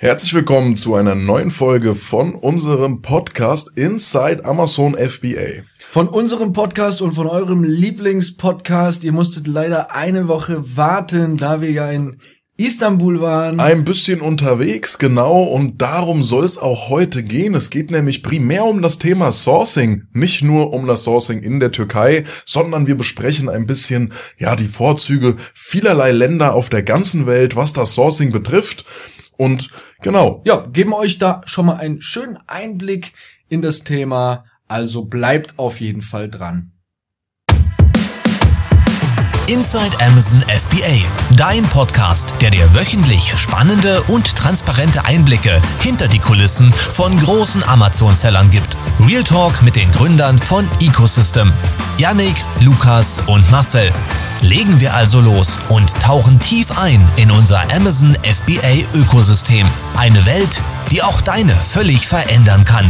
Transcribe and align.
Herzlich 0.00 0.32
willkommen 0.32 0.76
zu 0.76 0.94
einer 0.94 1.16
neuen 1.16 1.50
Folge 1.50 1.96
von 1.96 2.36
unserem 2.36 3.02
Podcast 3.02 3.76
Inside 3.76 4.44
Amazon 4.44 4.94
FBA. 4.94 5.64
Von 5.88 6.06
unserem 6.06 6.52
Podcast 6.52 7.02
und 7.02 7.14
von 7.14 7.26
eurem 7.26 7.64
Lieblingspodcast. 7.64 9.02
Ihr 9.02 9.10
musstet 9.10 9.48
leider 9.48 9.92
eine 9.92 10.28
Woche 10.28 10.76
warten, 10.76 11.36
da 11.36 11.60
wir 11.62 11.72
ja 11.72 11.90
in 11.90 12.16
Istanbul 12.56 13.20
waren. 13.20 13.58
Ein 13.58 13.84
bisschen 13.84 14.20
unterwegs, 14.20 15.00
genau, 15.00 15.42
und 15.42 15.82
darum 15.82 16.22
soll 16.22 16.44
es 16.44 16.58
auch 16.58 16.90
heute 16.90 17.24
gehen. 17.24 17.56
Es 17.56 17.68
geht 17.68 17.90
nämlich 17.90 18.22
primär 18.22 18.66
um 18.66 18.82
das 18.82 19.00
Thema 19.00 19.32
Sourcing, 19.32 20.04
nicht 20.12 20.42
nur 20.42 20.72
um 20.74 20.86
das 20.86 21.02
Sourcing 21.02 21.40
in 21.40 21.58
der 21.58 21.72
Türkei, 21.72 22.24
sondern 22.44 22.86
wir 22.86 22.96
besprechen 22.96 23.48
ein 23.48 23.66
bisschen, 23.66 24.12
ja, 24.38 24.54
die 24.54 24.68
Vorzüge 24.68 25.34
vielerlei 25.54 26.12
Länder 26.12 26.54
auf 26.54 26.68
der 26.68 26.84
ganzen 26.84 27.26
Welt, 27.26 27.56
was 27.56 27.72
das 27.72 27.94
Sourcing 27.94 28.30
betrifft. 28.30 28.84
Und 29.36 29.70
genau. 30.00 30.42
Ja, 30.44 30.64
geben 30.72 30.92
euch 30.92 31.18
da 31.18 31.42
schon 31.46 31.66
mal 31.66 31.76
einen 31.76 32.02
schönen 32.02 32.38
Einblick 32.46 33.12
in 33.48 33.62
das 33.62 33.84
Thema. 33.84 34.44
Also 34.66 35.04
bleibt 35.04 35.58
auf 35.58 35.80
jeden 35.80 36.02
Fall 36.02 36.28
dran. 36.28 36.72
Inside 39.48 39.96
Amazon 40.04 40.42
FBA, 40.42 41.08
dein 41.34 41.62
Podcast, 41.64 42.34
der 42.42 42.50
dir 42.50 42.74
wöchentlich 42.74 43.34
spannende 43.34 44.02
und 44.08 44.36
transparente 44.36 45.06
Einblicke 45.06 45.58
hinter 45.80 46.06
die 46.06 46.18
Kulissen 46.18 46.70
von 46.70 47.18
großen 47.18 47.64
Amazon-Sellern 47.64 48.50
gibt. 48.50 48.76
Real 49.00 49.24
Talk 49.24 49.62
mit 49.62 49.74
den 49.74 49.90
Gründern 49.92 50.38
von 50.38 50.66
Ecosystem, 50.82 51.50
Yannick, 51.96 52.36
Lukas 52.60 53.22
und 53.26 53.50
Marcel. 53.50 53.90
Legen 54.42 54.78
wir 54.80 54.94
also 54.94 55.20
los 55.20 55.58
und 55.68 55.92
tauchen 56.00 56.38
tief 56.38 56.78
ein 56.78 57.00
in 57.16 57.30
unser 57.30 57.60
Amazon 57.74 58.14
FBA 58.22 58.96
Ökosystem. 58.96 59.66
Eine 59.96 60.24
Welt, 60.26 60.62
die 60.92 61.02
auch 61.02 61.20
deine 61.20 61.52
völlig 61.52 62.06
verändern 62.06 62.64
kann. 62.64 62.88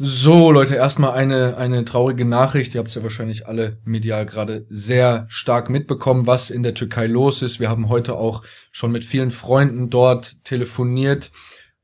So, 0.00 0.50
Leute, 0.52 0.74
erstmal 0.74 1.12
eine, 1.12 1.56
eine 1.56 1.84
traurige 1.84 2.24
Nachricht. 2.24 2.74
Ihr 2.74 2.80
habt 2.80 2.88
es 2.88 2.94
ja 2.94 3.02
wahrscheinlich 3.02 3.46
alle 3.46 3.78
medial 3.84 4.26
gerade 4.26 4.64
sehr 4.68 5.26
stark 5.28 5.70
mitbekommen, 5.70 6.26
was 6.26 6.50
in 6.50 6.62
der 6.62 6.74
Türkei 6.74 7.06
los 7.06 7.42
ist. 7.42 7.58
Wir 7.58 7.68
haben 7.68 7.88
heute 7.88 8.14
auch 8.14 8.42
schon 8.70 8.92
mit 8.92 9.04
vielen 9.04 9.30
Freunden 9.30 9.90
dort 9.90 10.44
telefoniert. 10.44 11.30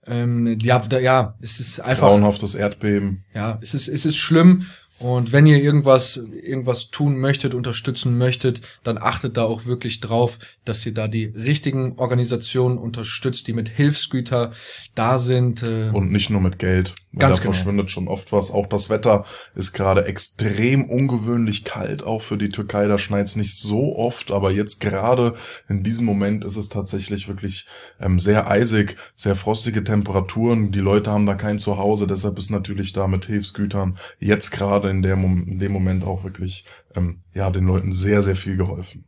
Ähm, 0.07 0.57
ja, 0.61 0.79
da, 0.79 0.99
ja, 0.99 1.35
es 1.41 1.61
ist 1.61 1.81
einfach. 1.81 2.09
Grauenhaftes 2.09 2.55
Erdbeben. 2.55 3.25
Ja, 3.35 3.59
es 3.63 3.75
ist, 3.75 3.89
es 3.89 4.05
ist 4.05 4.17
schlimm. 4.17 4.67
Und 5.01 5.33
wenn 5.33 5.47
ihr 5.47 5.61
irgendwas, 5.61 6.17
irgendwas 6.17 6.91
tun 6.91 7.19
möchtet, 7.19 7.53
unterstützen 7.53 8.17
möchtet, 8.17 8.61
dann 8.85 8.97
achtet 8.97 9.37
da 9.37 9.43
auch 9.43 9.67
wirklich 9.67 10.01
drauf, 10.01 10.39
dass 10.65 10.87
ihr 10.87 10.95
da 10.95 11.09
die 11.09 11.27
richtigen 11.27 11.99
Organisationen 11.99 12.79
unterstützt, 12.79 13.49
die 13.49 13.53
mit 13.53 13.69
Hilfsgüter 13.69 14.53
da 14.95 15.19
sind. 15.19 15.63
Äh 15.63 15.91
Und 15.91 16.13
nicht 16.13 16.31
nur 16.31 16.41
mit 16.41 16.59
Geld. 16.59 16.95
Ganz 17.17 17.39
da 17.39 17.43
genau. 17.43 17.55
verschwindet 17.55 17.91
schon 17.91 18.09
oft 18.09 18.33
was. 18.33 18.51
Auch 18.51 18.67
das 18.67 18.89
Wetter 18.89 19.25
ist 19.55 19.73
gerade 19.73 20.07
extrem 20.07 20.85
ungewöhnlich 20.85 21.65
kalt, 21.65 22.03
auch 22.03 22.23
für 22.23 22.39
die 22.39 22.49
Türkei. 22.49 22.87
Da 22.87 22.97
schneit 22.97 23.27
es 23.27 23.37
nicht 23.37 23.57
so 23.57 23.97
oft, 23.97 24.31
aber 24.31 24.51
jetzt 24.53 24.81
gerade 24.81 25.35
in 25.69 25.83
diesem 25.83 26.07
Moment 26.07 26.45
ist 26.45 26.57
es 26.57 26.69
tatsächlich 26.69 27.29
wirklich 27.29 27.67
ähm, 28.01 28.19
sehr 28.19 28.51
eisig, 28.51 28.97
sehr 29.17 29.37
frostige 29.37 29.85
Temperaturen. 29.85 30.73
Die 30.73 30.81
Leute 30.81 31.11
haben 31.11 31.27
da 31.27 31.35
kein 31.35 31.59
Zuhause, 31.59 32.07
deshalb 32.07 32.39
ist 32.39 32.51
natürlich 32.51 32.93
da 32.93 33.07
mit 33.07 33.27
Hilfsgütern 33.27 33.99
jetzt 34.19 34.51
gerade 34.51 34.94
in, 34.97 35.03
der, 35.03 35.15
in 35.15 35.59
dem 35.59 35.73
Moment 35.73 36.05
auch 36.05 36.25
wirklich 36.25 36.65
ähm, 36.95 37.23
ja 37.33 37.51
den 37.51 37.67
Leuten 37.67 37.93
sehr, 37.93 38.23
sehr 38.23 38.37
viel 38.37 38.57
geholfen. 38.57 39.07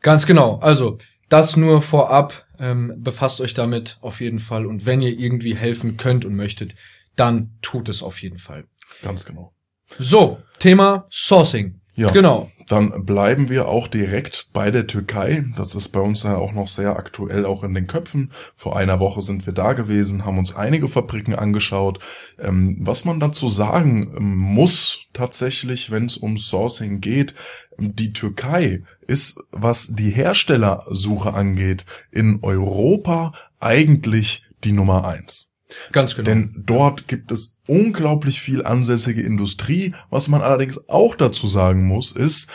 Ganz 0.00 0.26
genau. 0.26 0.58
Also 0.58 0.98
das 1.28 1.56
nur 1.56 1.82
vorab. 1.82 2.46
Ähm, 2.58 2.94
befasst 2.98 3.40
euch 3.40 3.54
damit 3.54 3.98
auf 4.02 4.20
jeden 4.20 4.38
Fall. 4.38 4.66
Und 4.66 4.86
wenn 4.86 5.00
ihr 5.00 5.18
irgendwie 5.18 5.56
helfen 5.56 5.96
könnt 5.96 6.24
und 6.24 6.36
möchtet, 6.36 6.76
dann 7.16 7.56
tut 7.62 7.88
es 7.88 8.02
auf 8.02 8.22
jeden 8.22 8.38
Fall. 8.38 8.64
Ganz 9.02 9.24
genau. 9.24 9.52
So, 9.98 10.38
Thema 10.58 11.06
Sourcing. 11.10 11.80
Ja, 11.94 12.10
Genau. 12.10 12.50
Dann 12.68 13.04
bleiben 13.04 13.50
wir 13.50 13.68
auch 13.68 13.86
direkt 13.86 14.48
bei 14.52 14.70
der 14.70 14.86
Türkei. 14.86 15.44
Das 15.56 15.74
ist 15.74 15.90
bei 15.90 16.00
uns 16.00 16.22
ja 16.22 16.36
auch 16.36 16.52
noch 16.52 16.68
sehr 16.68 16.96
aktuell, 16.96 17.44
auch 17.44 17.64
in 17.64 17.74
den 17.74 17.86
Köpfen. 17.86 18.32
Vor 18.56 18.76
einer 18.76 18.98
Woche 18.98 19.20
sind 19.20 19.44
wir 19.44 19.52
da 19.52 19.74
gewesen, 19.74 20.24
haben 20.24 20.38
uns 20.38 20.56
einige 20.56 20.88
Fabriken 20.88 21.34
angeschaut. 21.34 21.98
Ähm, 22.38 22.78
was 22.80 23.04
man 23.04 23.20
dazu 23.20 23.48
sagen 23.48 24.14
ähm, 24.16 24.36
muss, 24.36 25.06
tatsächlich, 25.12 25.90
wenn 25.90 26.06
es 26.06 26.16
um 26.16 26.38
Sourcing 26.38 27.00
geht, 27.00 27.34
die 27.78 28.12
Türkei 28.12 28.84
ist, 29.06 29.40
was 29.50 29.88
die 29.88 30.10
Herstellersuche 30.10 31.34
angeht, 31.34 31.84
in 32.10 32.38
Europa 32.42 33.32
eigentlich 33.60 34.44
die 34.64 34.72
Nummer 34.72 35.06
eins. 35.06 35.51
Ganz 35.92 36.14
genau. 36.14 36.26
Denn 36.26 36.62
dort 36.66 37.08
gibt 37.08 37.32
es 37.32 37.60
unglaublich 37.66 38.40
viel 38.40 38.64
ansässige 38.64 39.22
Industrie. 39.22 39.94
Was 40.10 40.28
man 40.28 40.42
allerdings 40.42 40.88
auch 40.88 41.14
dazu 41.14 41.48
sagen 41.48 41.86
muss, 41.86 42.12
ist, 42.12 42.50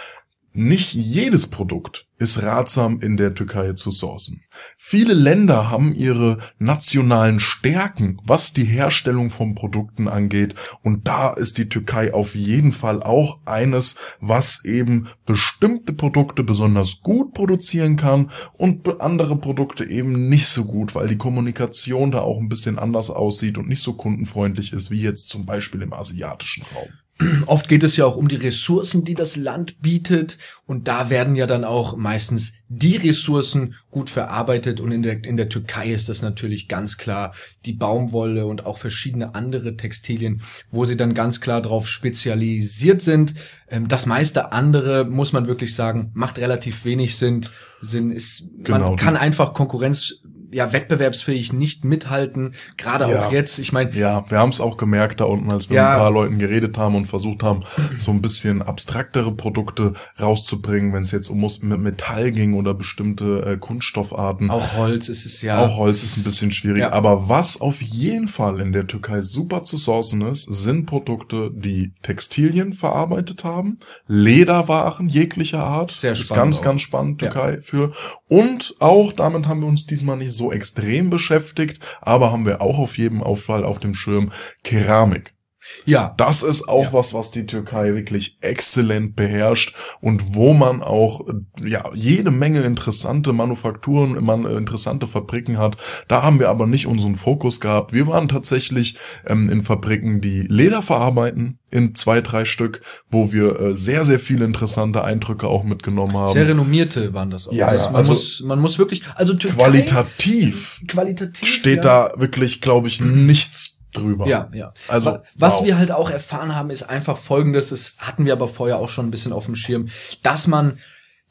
nicht 0.58 0.96
jedes 0.96 1.52
Produkt 1.52 2.08
ist 2.18 2.42
ratsam 2.42 3.00
in 3.00 3.16
der 3.16 3.36
Türkei 3.36 3.74
zu 3.74 3.92
sourcen. 3.92 4.42
Viele 4.76 5.14
Länder 5.14 5.70
haben 5.70 5.94
ihre 5.94 6.38
nationalen 6.58 7.40
Stärken, 7.40 8.20
was 8.24 8.54
die 8.54 8.64
Herstellung 8.64 9.30
von 9.30 9.54
Produkten 9.54 10.08
angeht. 10.08 10.56
Und 10.82 11.08
da 11.08 11.32
ist 11.32 11.60
die 11.60 11.70
Türkei 11.70 12.12
auf 12.12 12.34
jeden 12.34 12.72
Fall 12.72 13.04
auch 13.04 13.40
eines, 13.46 14.00
was 14.20 14.66
eben 14.66 15.08
bestimmte 15.28 15.94
Produkte 15.94 16.44
besonders 16.44 17.02
gut 17.02 17.36
produzieren 17.36 17.96
kann 17.96 18.32
und 18.54 19.00
andere 19.00 19.38
Produkte 19.38 19.86
eben 19.86 20.28
nicht 20.28 20.48
so 20.48 20.66
gut, 20.66 20.96
weil 20.96 21.08
die 21.08 21.20
Kommunikation 21.20 22.10
da 22.10 22.22
auch 22.22 22.40
ein 22.40 22.50
bisschen 22.50 22.80
anders 22.80 23.12
aussieht 23.12 23.60
und 23.60 23.70
nicht 23.70 23.84
so 23.84 23.94
kundenfreundlich 23.94 24.74
ist 24.74 24.90
wie 24.90 25.02
jetzt 25.02 25.30
zum 25.30 25.46
Beispiel 25.46 25.84
im 25.84 25.94
asiatischen 25.94 26.64
Raum. 26.76 26.90
Oft 27.48 27.68
geht 27.68 27.84
es 27.84 27.98
ja 27.98 28.06
auch 28.06 28.16
um 28.16 28.28
die 28.28 28.36
Ressourcen, 28.36 29.04
die 29.04 29.16
das 29.16 29.36
Land 29.36 29.82
bietet. 29.82 30.38
Und 30.66 30.88
da 30.88 31.10
werden 31.10 31.36
ja 31.36 31.48
dann 31.48 31.64
auch 31.64 31.98
meistens 31.98 32.54
die 32.70 32.98
Ressourcen 32.98 33.76
gut 33.90 34.10
verarbeitet. 34.10 34.80
Und 34.80 34.92
in 34.92 35.02
der, 35.02 35.24
in 35.24 35.38
der 35.38 35.50
Türkei 35.50 35.92
ist 35.92 36.10
das 36.10 36.22
natürlich 36.22 36.68
ganz 36.68 36.98
klar 36.98 37.34
die 37.66 37.74
Baumwolle 37.74 38.46
und 38.46 38.66
auch 38.66 38.78
verschiedene 38.78 39.36
andere 39.36 39.76
Textilien, 39.78 40.42
wo 40.72 40.86
sie 40.86 40.98
dann 40.98 41.14
ganz 41.14 41.42
klar 41.42 41.62
darauf 41.62 41.88
spezialisiert 41.88 43.02
sind. 43.02 43.34
Ähm, 43.70 43.88
Das 43.88 44.06
meiste 44.06 44.52
andere, 44.52 45.06
muss 45.06 45.34
man 45.34 45.48
wirklich 45.48 45.74
sagen, 45.74 46.12
macht 46.14 46.38
relativ 46.38 46.86
wenig 46.86 47.16
Sinn. 47.18 47.48
Sinn 47.82 48.12
ist, 48.12 48.46
Genau, 48.64 48.90
man 48.90 48.96
kann 48.96 49.18
einfach 49.18 49.54
Konkurrenz 49.54 50.22
ja, 50.52 50.72
wettbewerbsfähig 50.74 51.54
nicht 51.54 51.84
mithalten, 51.86 52.54
gerade 52.78 53.10
Ja. 53.12 53.26
auch 53.28 53.32
jetzt. 53.32 53.60
Ich 53.60 53.72
meine, 53.74 53.92
Ja, 53.96 54.26
wir 54.30 54.40
haben 54.40 54.50
es 54.50 54.62
auch 54.62 54.78
gemerkt 54.78 55.20
da 55.20 55.26
unten, 55.26 55.50
als 55.52 55.70
wir 55.70 55.78
Ja. 55.78 55.84
mit 55.84 55.92
ein 55.94 56.00
paar 56.00 56.12
Leuten 56.12 56.40
geredet 56.40 56.78
haben 56.78 56.96
und 56.96 57.06
versucht 57.06 57.44
haben, 57.44 57.62
so 57.98 58.12
ein 58.12 58.22
bisschen 58.22 58.62
abstraktere 58.62 59.32
Produkte 59.34 59.94
rauszubringen, 60.20 60.94
wenn 60.94 61.04
es 61.04 61.12
jetzt 61.12 61.30
um 61.30 61.42
mit 61.62 61.80
Metall 61.80 62.32
ging 62.32 62.54
oder 62.56 62.74
bestimmte 62.74 63.42
äh, 63.46 63.58
Kunststoffarten. 63.58 64.50
auch 64.50 64.74
Holz 64.74 65.08
ist 65.10 65.26
es 65.26 65.42
ja. 65.42 65.60
Auch 65.66 65.78
Holz 65.78 66.04
ist 66.04 66.18
ein 66.18 66.24
bisschen 66.24 66.52
schwierig. 66.52 66.82
Ja. 66.82 66.94
Aber 66.94 67.30
was 67.30 67.62
auf 67.62 67.82
jeden 67.82 68.28
Fall 68.28 68.60
in 68.60 68.72
der 68.72 68.88
Türkei 68.88 69.22
super 69.22 69.64
zu 69.64 69.78
sourcen 69.78 70.22
ist, 70.24 70.44
sind 70.44 70.86
Produkte, 70.86 71.52
die 71.54 71.92
Textilien 72.02 72.74
verarbeitet 72.74 73.44
haben, 73.44 73.80
Lederwaren 74.08 75.08
jeglicher 75.10 75.64
Art. 75.64 75.92
Sehr 75.92 76.12
ist 76.14 76.26
spannend 76.26 76.44
ganz, 76.44 76.60
auch. 76.60 76.64
ganz 76.64 76.82
spannend. 76.82 77.20
Türkei 77.20 77.60
für. 77.62 77.92
Und 78.28 78.76
auch, 78.80 79.14
damit 79.14 79.48
haben 79.48 79.62
wir 79.62 79.68
uns 79.68 79.86
diesmal 79.86 80.18
nicht 80.18 80.34
so 80.38 80.52
extrem 80.52 81.10
beschäftigt, 81.10 81.84
aber 82.02 82.32
haben 82.32 82.46
wir 82.46 82.62
auch 82.62 82.78
auf 82.78 82.98
jedem 82.98 83.22
Auffall 83.24 83.64
auf 83.64 83.80
dem 83.80 83.94
Schirm 83.94 84.32
Keramik. 84.64 85.37
Ja, 85.86 86.14
Das 86.18 86.44
ist 86.44 86.68
auch 86.68 86.86
Ja. 86.86 86.94
was, 86.94 87.14
was 87.14 87.32
die 87.32 87.46
Türkei 87.46 87.94
wirklich 87.94 88.38
exzellent 88.42 89.16
beherrscht 89.16 89.76
und 90.02 90.36
wo 90.36 90.54
man 90.54 90.82
auch 90.82 91.22
ja 91.64 91.84
jede 91.94 92.32
Menge 92.32 92.62
interessante 92.62 93.34
Manufakturen, 93.34 94.24
man 94.24 94.46
äh, 94.46 94.54
interessante 94.56 95.08
Fabriken 95.08 95.58
hat. 95.58 95.78
Da 96.08 96.24
haben 96.24 96.40
wir 96.40 96.50
aber 96.50 96.68
nicht 96.68 96.88
unseren 96.88 97.16
Fokus 97.16 97.60
gehabt. 97.60 97.94
Wir 97.94 98.08
waren 98.08 98.28
tatsächlich 98.28 98.98
ähm, 99.26 99.50
in 99.50 99.62
Fabriken, 99.62 100.22
die 100.22 100.42
Leder 100.42 100.82
verarbeiten 100.82 101.60
in 101.70 101.96
zwei, 101.96 102.22
drei 102.22 102.46
Stück, 102.46 102.82
wo 103.10 103.34
wir 103.34 103.60
äh, 103.60 103.76
sehr, 103.76 104.06
sehr 104.06 104.20
viele 104.20 104.46
interessante 104.46 105.04
Eindrücke 105.04 105.48
auch 105.48 105.64
mitgenommen 105.64 106.16
haben. 106.16 106.34
Sehr 106.34 106.48
renommierte 106.48 107.14
waren 107.14 107.30
das 107.30 107.48
auch. 107.48 107.54
Ja, 107.54 107.68
Also 107.68 107.86
ja, 107.86 107.92
man, 107.92 107.96
also 108.00 108.14
muss, 108.14 108.42
man 108.46 108.60
muss 108.60 108.80
wirklich, 108.80 109.02
also 109.16 109.34
Türkei, 109.34 109.58
Qualitativ 109.64 110.82
qualitativ 110.88 111.48
steht 111.48 111.84
ja. 111.84 112.10
da 112.10 112.14
wirklich, 112.20 112.62
glaube 112.62 112.88
ich, 112.88 113.02
nichts 113.02 113.77
drüber. 113.94 114.28
Ja, 114.28 114.50
ja. 114.54 114.74
Also, 114.88 115.12
Wa- 115.12 115.24
was 115.36 115.58
wow. 115.60 115.66
wir 115.66 115.78
halt 115.78 115.92
auch 115.92 116.10
erfahren 116.10 116.56
haben, 116.56 116.70
ist 116.70 116.84
einfach 116.84 117.18
folgendes, 117.18 117.70
das 117.70 117.98
hatten 118.00 118.26
wir 118.26 118.34
aber 118.34 118.48
vorher 118.48 118.78
auch 118.78 118.90
schon 118.90 119.08
ein 119.08 119.12
bisschen 119.12 119.34
auf 119.34 119.46
dem 119.46 119.56
Schirm, 119.56 119.90
dass 120.24 120.48
man, 120.48 120.80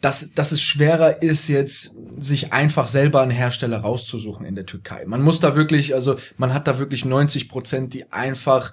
dass, 0.00 0.32
dass 0.34 0.52
es 0.52 0.62
schwerer 0.62 1.22
ist, 1.22 1.48
jetzt 1.48 1.94
sich 2.18 2.52
einfach 2.52 2.88
selber 2.88 3.20
einen 3.22 3.30
Hersteller 3.30 3.78
rauszusuchen 3.78 4.46
in 4.46 4.54
der 4.54 4.66
Türkei. 4.66 5.04
Man 5.06 5.22
muss 5.22 5.40
da 5.40 5.54
wirklich, 5.54 5.94
also 5.94 6.16
man 6.36 6.52
hat 6.52 6.66
da 6.68 6.78
wirklich 6.78 7.04
90 7.04 7.48
Prozent, 7.48 7.94
die 7.94 8.10
einfach 8.12 8.72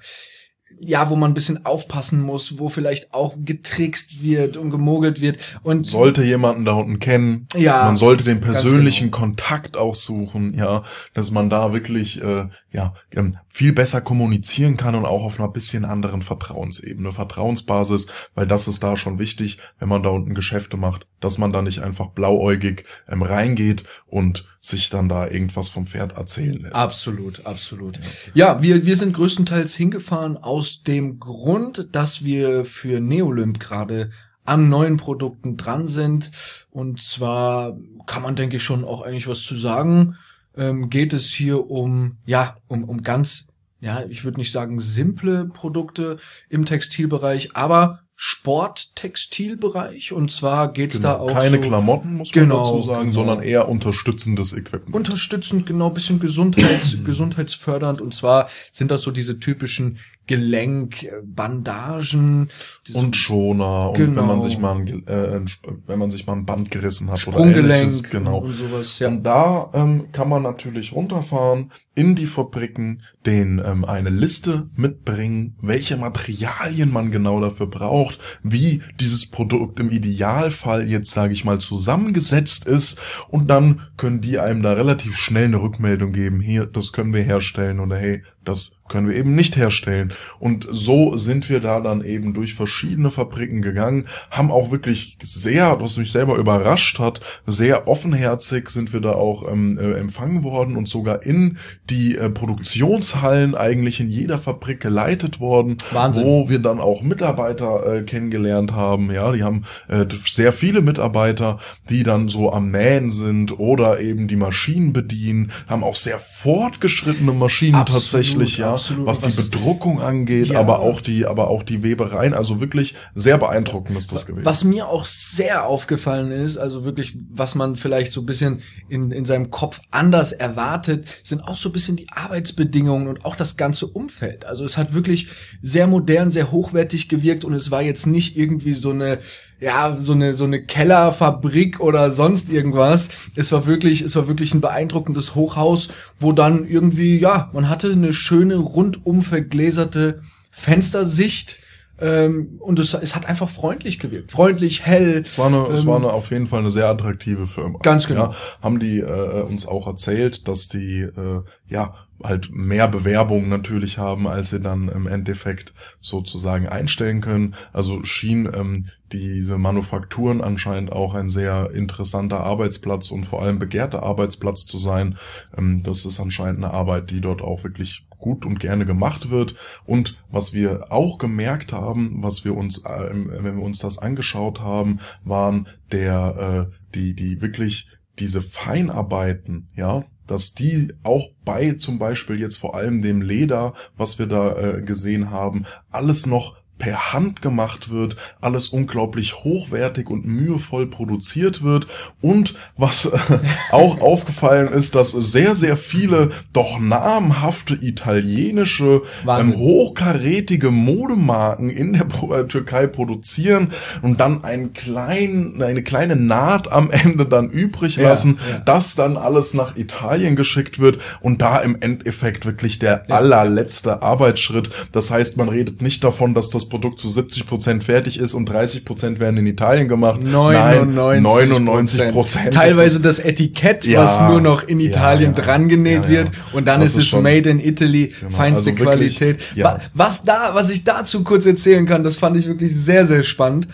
ja, 0.79 1.09
wo 1.09 1.15
man 1.15 1.31
ein 1.31 1.33
bisschen 1.33 1.65
aufpassen 1.65 2.21
muss, 2.21 2.57
wo 2.59 2.69
vielleicht 2.69 3.13
auch 3.13 3.35
getrickst 3.37 4.21
wird 4.21 4.57
und 4.57 4.69
gemogelt 4.71 5.21
wird. 5.21 5.37
Und 5.63 5.85
sollte 5.85 6.23
jemanden 6.23 6.65
da 6.65 6.73
unten 6.73 6.99
kennen, 6.99 7.47
Ja, 7.55 7.83
man 7.85 7.95
sollte 7.95 8.23
den 8.23 8.41
persönlichen 8.41 9.11
genau. 9.11 9.17
Kontakt 9.17 9.77
auch 9.77 9.95
suchen, 9.95 10.53
ja, 10.55 10.83
dass 11.13 11.31
man 11.31 11.49
da 11.49 11.73
wirklich 11.73 12.21
äh, 12.23 12.47
ja 12.71 12.93
ähm, 13.11 13.37
viel 13.55 13.71
besser 13.71 14.01
kommunizieren 14.01 14.77
kann 14.77 14.95
und 14.95 15.05
auch 15.05 15.23
auf 15.23 15.39
einer 15.39 15.47
bisschen 15.47 15.85
anderen 15.85 16.23
Vertrauensebene, 16.23 17.13
Vertrauensbasis, 17.13 18.07
weil 18.33 18.47
das 18.47 18.67
ist 18.67 18.81
da 18.81 18.97
schon 18.97 19.19
wichtig, 19.19 19.59
wenn 19.77 19.89
man 19.89 20.01
da 20.01 20.09
unten 20.09 20.33
Geschäfte 20.33 20.75
macht, 20.75 21.05
dass 21.19 21.37
man 21.37 21.53
da 21.53 21.61
nicht 21.61 21.83
einfach 21.83 22.07
blauäugig 22.07 22.85
ähm, 23.07 23.21
reingeht 23.21 23.83
und 24.07 24.45
sich 24.59 24.89
dann 24.89 25.07
da 25.07 25.27
irgendwas 25.27 25.69
vom 25.69 25.85
Pferd 25.85 26.13
erzählen 26.13 26.63
lässt. 26.63 26.75
Absolut, 26.75 27.45
absolut. 27.45 27.99
Ja, 28.33 28.63
wir, 28.63 28.87
wir 28.87 28.97
sind 28.97 29.13
größtenteils 29.13 29.75
hingefahren 29.75 30.35
aus 30.37 30.81
dem 30.81 31.19
Grund, 31.19 31.89
dass 31.91 32.23
wir 32.23 32.65
für 32.65 32.99
Neolymp 33.01 33.59
gerade 33.59 34.09
an 34.45 34.67
neuen 34.67 34.97
Produkten 34.97 35.57
dran 35.57 35.85
sind. 35.85 36.31
Und 36.71 37.03
zwar 37.03 37.77
kann 38.07 38.23
man, 38.23 38.35
denke 38.35 38.57
ich, 38.57 38.63
schon 38.63 38.83
auch 38.83 39.03
eigentlich 39.03 39.27
was 39.27 39.43
zu 39.43 39.55
sagen. 39.55 40.17
Ähm, 40.55 40.89
geht 40.89 41.13
es 41.13 41.27
hier 41.29 41.69
um, 41.69 42.17
ja, 42.25 42.57
um, 42.67 42.83
um 42.83 43.01
ganz, 43.03 43.47
ja, 43.79 44.03
ich 44.07 44.23
würde 44.23 44.39
nicht 44.39 44.51
sagen 44.51 44.79
simple 44.79 45.45
Produkte 45.45 46.17
im 46.49 46.65
Textilbereich, 46.65 47.55
aber 47.55 48.03
Sporttextilbereich. 48.15 50.13
Und 50.13 50.31
zwar 50.31 50.71
geht's 50.71 51.01
da 51.01 51.13
Genau, 51.13 51.23
auch 51.29 51.33
keine 51.33 51.57
so 51.57 51.63
Klamotten, 51.63 52.13
muss 52.15 52.31
Genau, 52.31 52.55
man 52.55 52.63
dazu 52.63 52.81
sagen, 52.81 53.01
genau. 53.09 53.13
sondern 53.13 53.41
eher 53.41 53.67
unterstützendes 53.67 54.53
Equipment. 54.53 54.95
unterstützend, 54.95 55.65
genau, 55.65 55.89
bisschen 55.89 56.19
Gesundheits, 56.19 56.97
gesundheitsfördernd. 57.05 57.99
Und 58.01 58.13
zwar 58.13 58.49
sind 58.71 58.91
das 58.91 59.01
so 59.01 59.11
diese 59.11 59.39
typischen 59.39 59.99
Gelenkbandagen. 60.27 62.49
und 62.93 63.15
Schoner 63.15 63.91
und 63.91 63.97
Genau. 63.97 64.21
wenn 64.21 64.27
man 64.27 64.41
sich 64.41 64.57
mal 64.57 64.75
ein, 64.75 65.07
äh, 65.07 65.41
wenn 65.87 65.99
man 65.99 66.11
sich 66.11 66.27
mal 66.27 66.33
ein 66.33 66.45
Band 66.45 66.71
gerissen 66.71 67.07
hat 67.07 67.25
oder 67.27 67.37
Sprunggelenk 67.37 67.81
ähnliches, 67.81 68.03
genau. 68.03 68.39
und 68.39 68.53
sowas, 68.53 68.99
ja. 68.99 69.07
Und 69.07 69.23
da 69.23 69.69
ähm, 69.73 70.11
kann 70.11 70.29
man 70.29 70.43
natürlich 70.43 70.93
runterfahren 70.93 71.71
in 71.95 72.15
die 72.15 72.25
Fabriken, 72.25 73.01
den 73.25 73.61
ähm, 73.65 73.85
eine 73.85 74.09
Liste 74.09 74.69
mitbringen, 74.75 75.55
welche 75.61 75.97
Materialien 75.97 76.91
man 76.91 77.11
genau 77.11 77.39
dafür 77.39 77.67
braucht, 77.67 78.19
wie 78.43 78.81
dieses 78.99 79.29
Produkt 79.29 79.79
im 79.79 79.89
Idealfall 79.91 80.87
jetzt 80.89 81.11
sage 81.11 81.33
ich 81.33 81.45
mal 81.45 81.59
zusammengesetzt 81.59 82.65
ist 82.65 82.99
und 83.29 83.49
dann 83.49 83.81
können 83.97 84.21
die 84.21 84.39
einem 84.39 84.61
da 84.61 84.73
relativ 84.73 85.17
schnell 85.17 85.45
eine 85.45 85.61
Rückmeldung 85.61 86.11
geben, 86.13 86.39
hier, 86.41 86.65
das 86.65 86.91
können 86.91 87.13
wir 87.13 87.23
herstellen 87.23 87.79
oder 87.79 87.97
hey, 87.97 88.23
das 88.45 88.77
können 88.89 89.07
wir 89.07 89.15
eben 89.15 89.33
nicht 89.33 89.55
herstellen. 89.55 90.13
Und 90.39 90.67
so 90.69 91.17
sind 91.17 91.49
wir 91.49 91.59
da 91.59 91.79
dann 91.79 92.03
eben 92.03 92.33
durch 92.33 92.53
verschiedene 92.53 93.11
Fabriken 93.11 93.61
gegangen, 93.61 94.05
haben 94.29 94.51
auch 94.51 94.71
wirklich 94.71 95.17
sehr, 95.21 95.79
was 95.79 95.97
mich 95.97 96.11
selber 96.11 96.35
überrascht 96.35 96.99
hat, 96.99 97.21
sehr 97.45 97.87
offenherzig 97.87 98.69
sind 98.69 98.93
wir 98.93 98.99
da 98.99 99.13
auch 99.13 99.51
ähm, 99.51 99.79
äh, 99.79 99.93
empfangen 99.93 100.43
worden 100.43 100.75
und 100.75 100.87
sogar 100.87 101.23
in 101.23 101.57
die 101.89 102.17
äh, 102.17 102.29
Produktionshallen 102.29 103.55
eigentlich 103.55 103.99
in 103.99 104.09
jeder 104.09 104.37
Fabrik 104.37 104.81
geleitet 104.81 105.39
worden, 105.39 105.77
Wahnsinn. 105.91 106.25
wo 106.25 106.49
wir 106.49 106.59
dann 106.59 106.79
auch 106.79 107.01
Mitarbeiter 107.01 107.85
äh, 107.85 108.01
kennengelernt 108.03 108.73
haben. 108.73 109.11
Ja, 109.11 109.31
die 109.31 109.43
haben 109.43 109.63
äh, 109.87 110.05
sehr 110.27 110.53
viele 110.53 110.81
Mitarbeiter, 110.81 111.59
die 111.89 112.03
dann 112.03 112.29
so 112.29 112.51
am 112.51 112.71
Nähen 112.71 113.09
sind 113.09 113.57
oder 113.59 113.99
eben 114.01 114.27
die 114.27 114.35
Maschinen 114.35 114.93
bedienen, 114.93 115.51
haben 115.67 115.83
auch 115.83 115.95
sehr 115.95 116.19
fortgeschrittene 116.19 117.33
Maschinen 117.33 117.75
Absolut, 117.75 118.03
tatsächlich, 118.03 118.32
ja, 118.35 118.73
absolut. 118.73 119.05
was 119.05 119.21
die 119.21 119.27
Was- 119.37 119.49
Bedruckung 119.49 120.01
angeht, 120.01 120.47
Ja. 120.47 120.59
aber 120.59 120.79
auch 120.79 121.01
die, 121.01 121.25
aber 121.25 121.49
auch 121.49 121.63
die 121.63 121.83
Webereien, 121.83 122.33
also 122.33 122.59
wirklich 122.59 122.95
sehr 123.13 123.37
beeindruckend 123.37 123.97
ist 123.97 124.11
das 124.11 124.25
gewesen. 124.25 124.45
Was 124.45 124.63
mir 124.63 124.87
auch 124.87 125.05
sehr 125.05 125.65
aufgefallen 125.65 126.31
ist, 126.31 126.57
also 126.57 126.83
wirklich, 126.83 127.15
was 127.31 127.55
man 127.55 127.75
vielleicht 127.75 128.11
so 128.11 128.21
ein 128.21 128.25
bisschen 128.25 128.61
in, 128.89 129.11
in 129.11 129.25
seinem 129.25 129.49
Kopf 129.51 129.79
anders 129.91 130.31
erwartet, 130.31 131.07
sind 131.23 131.41
auch 131.41 131.57
so 131.57 131.69
ein 131.69 131.73
bisschen 131.73 131.95
die 131.95 132.09
Arbeitsbedingungen 132.11 133.07
und 133.07 133.25
auch 133.25 133.35
das 133.35 133.57
ganze 133.57 133.87
Umfeld. 133.87 134.45
Also 134.45 134.63
es 134.65 134.77
hat 134.77 134.93
wirklich 134.93 135.27
sehr 135.61 135.87
modern, 135.87 136.31
sehr 136.31 136.51
hochwertig 136.51 137.09
gewirkt 137.09 137.45
und 137.45 137.53
es 137.53 137.71
war 137.71 137.81
jetzt 137.81 138.05
nicht 138.07 138.37
irgendwie 138.37 138.73
so 138.73 138.89
eine 138.91 139.19
ja, 139.63 139.95
so 139.97 140.11
eine, 140.11 140.33
so 140.33 140.43
eine 140.43 140.61
Kellerfabrik 140.61 141.79
oder 141.79 142.11
sonst 142.11 142.49
irgendwas. 142.49 143.09
Es 143.35 143.53
war 143.53 143.65
wirklich, 143.65 144.01
es 144.01 144.13
war 144.17 144.27
wirklich 144.27 144.53
ein 144.53 144.59
beeindruckendes 144.59 145.35
Hochhaus, 145.35 145.87
wo 146.19 146.33
dann 146.33 146.67
irgendwie, 146.67 147.17
ja, 147.17 147.49
man 147.53 147.69
hatte 147.69 147.93
eine 147.93 148.11
schöne, 148.11 148.57
rundum 148.57 149.21
vergläserte 149.21 150.19
Fenstersicht, 150.51 151.59
ähm, 151.99 152.57
und 152.59 152.79
es, 152.79 152.93
es 152.93 153.15
hat 153.15 153.27
einfach 153.27 153.49
freundlich 153.49 153.99
gewirkt. 153.99 154.31
Freundlich, 154.31 154.85
hell. 154.85 155.23
Es 155.25 155.37
war, 155.37 155.47
eine, 155.47 155.67
es 155.67 155.81
ähm, 155.81 155.87
war 155.87 155.97
eine, 155.97 156.11
auf 156.11 156.31
jeden 156.31 156.47
Fall 156.47 156.59
eine 156.59 156.71
sehr 156.71 156.89
attraktive 156.89 157.45
Firma. 157.45 157.79
Ganz 157.79 158.07
genau. 158.07 158.31
Ja, 158.31 158.35
haben 158.61 158.79
die 158.79 158.99
äh, 158.99 159.41
uns 159.43 159.67
auch 159.67 159.85
erzählt, 159.85 160.47
dass 160.47 160.67
die 160.67 161.01
äh, 161.01 161.41
ja 161.67 161.93
halt 162.23 162.49
mehr 162.51 162.87
Bewerbungen 162.87 163.49
natürlich 163.49 163.97
haben, 163.97 164.27
als 164.27 164.49
sie 164.49 164.59
dann 164.59 164.87
im 164.87 165.07
Endeffekt 165.07 165.73
sozusagen 165.99 166.67
einstellen 166.67 167.21
können. 167.21 167.55
Also 167.73 168.03
schien 168.05 168.49
ähm, 168.53 168.87
diese 169.11 169.57
Manufakturen 169.57 170.41
anscheinend 170.41 170.91
auch 170.91 171.13
ein 171.13 171.29
sehr 171.29 171.71
interessanter 171.71 172.41
Arbeitsplatz 172.41 173.11
und 173.11 173.25
vor 173.25 173.41
allem 173.43 173.59
begehrter 173.59 174.03
Arbeitsplatz 174.03 174.65
zu 174.65 174.77
sein. 174.77 175.17
Ähm, 175.57 175.83
das 175.83 176.05
ist 176.05 176.19
anscheinend 176.19 176.63
eine 176.63 176.73
Arbeit, 176.73 177.11
die 177.11 177.21
dort 177.21 177.41
auch 177.41 177.63
wirklich 177.63 178.05
gut 178.23 178.45
und 178.45 178.59
gerne 178.59 178.85
gemacht 178.85 179.29
wird. 179.29 179.53
Und 179.85 180.17
was 180.31 180.53
wir 180.53 180.91
auch 180.91 181.17
gemerkt 181.17 181.73
haben, 181.73 182.23
was 182.23 182.45
wir 182.45 182.55
uns, 182.55 182.85
äh, 182.85 183.09
wenn 183.11 183.57
wir 183.57 183.63
uns 183.63 183.79
das 183.79 183.99
angeschaut 183.99 184.61
haben, 184.61 184.99
waren 185.25 185.67
der, 185.91 186.69
äh, 186.71 186.75
die, 186.95 187.13
die 187.13 187.41
wirklich 187.41 187.89
diese 188.19 188.41
Feinarbeiten, 188.41 189.67
ja, 189.75 190.03
dass 190.25 190.53
die 190.53 190.93
auch 191.03 191.27
bei 191.43 191.73
zum 191.73 191.99
Beispiel 191.99 192.39
jetzt 192.39 192.57
vor 192.57 192.75
allem 192.75 193.01
dem 193.01 193.21
Leder, 193.21 193.73
was 193.97 194.19
wir 194.19 194.27
da 194.27 194.55
äh, 194.55 194.81
gesehen 194.81 195.31
haben, 195.31 195.65
alles 195.91 196.25
noch 196.25 196.62
per 196.79 197.13
Hand 197.13 197.41
gemacht 197.41 197.89
wird, 197.89 198.17
alles 198.41 198.69
unglaublich 198.69 199.43
hochwertig 199.43 200.09
und 200.09 200.25
mühevoll 200.25 200.87
produziert 200.87 201.63
wird 201.63 201.87
und 202.21 202.55
was 202.75 203.05
äh, 203.05 203.17
auch 203.71 204.01
aufgefallen 204.01 204.67
ist, 204.67 204.95
dass 204.95 205.11
sehr, 205.11 205.55
sehr 205.55 205.77
viele 205.77 206.31
doch 206.51 206.79
namhafte 206.79 207.75
italienische, 207.75 209.03
ähm, 209.27 209.55
hochkarätige 209.55 210.71
Modemarken 210.71 211.69
in 211.69 211.93
der 211.93 212.03
Pro 212.05 212.33
äh, 212.33 212.47
Türkei 212.47 212.87
produzieren 212.87 213.71
und 214.01 214.19
dann 214.19 214.43
einen 214.43 214.73
kleinen, 214.73 215.61
eine 215.61 215.83
kleine 215.83 216.15
Naht 216.15 216.71
am 216.71 216.91
Ende 216.91 217.25
dann 217.25 217.49
übrig 217.49 217.95
Ja, 217.95 218.09
lassen, 218.09 218.39
ja. 218.51 218.59
das 218.59 218.95
dann 218.95 219.15
alles 219.15 219.53
nach 219.53 219.77
Italien 219.77 220.35
geschickt 220.35 220.79
wird 220.79 220.99
und 221.21 221.41
da 221.41 221.59
im 221.59 221.77
Endeffekt 221.79 222.45
wirklich 222.45 222.79
der 222.79 223.09
allerletzte 223.09 224.01
Arbeitsschritt. 224.01 224.69
Das 224.91 225.11
heißt, 225.11 225.37
man 225.37 225.49
redet 225.49 225.81
nicht 225.81 226.03
davon, 226.03 226.33
dass 226.33 226.49
das 226.49 226.62
Produkt 226.69 226.99
zu 226.99 227.09
70 227.09 227.45
Prozent 227.47 227.83
fertig 227.83 228.19
ist 228.19 228.33
und 228.33 228.45
30 228.47 228.85
Prozent 228.85 229.19
werden 229.19 229.37
in 229.37 229.47
Italien 229.47 229.87
gemacht. 229.87 230.21
99 230.21 230.95
Nein, 230.95 231.21
99 231.23 232.11
Prozent. 232.11 232.53
Teilweise 232.53 232.99
das 233.01 233.19
Etikett, 233.19 233.85
Ja, 233.85 234.03
was 234.03 234.19
nur 234.29 234.41
noch 234.41 234.63
in 234.67 234.79
ja, 234.79 234.89
Italien 234.89 235.33
ja. 235.35 235.41
dran 235.43 235.69
genäht 235.69 235.93
Ja, 235.93 236.01
ja. 236.03 236.09
wird 236.09 236.31
und 236.53 236.67
dann 236.67 236.81
Das 236.81 236.91
ist 236.91 236.97
es 236.99 237.07
schon- 237.07 237.23
made 237.23 237.49
in 237.49 237.59
Italy, 237.59 238.13
Genau, 238.19 238.31
feinste 238.35 238.69
also 238.71 238.79
wirklich, 238.85 239.17
Qualität. 239.17 239.41
ja. 239.55 239.65
Wa- 239.65 239.79
Was 239.93 240.23
da, 240.23 240.51
was 240.53 240.69
ich 240.69 240.83
dazu 240.83 241.23
kurz 241.23 241.45
erzählen 241.45 241.85
kann, 241.85 242.03
das 242.03 242.17
fand 242.17 242.37
ich 242.37 242.47
wirklich 242.47 242.73
sehr, 242.75 243.05
sehr 243.07 243.23
spannend. 243.23 243.67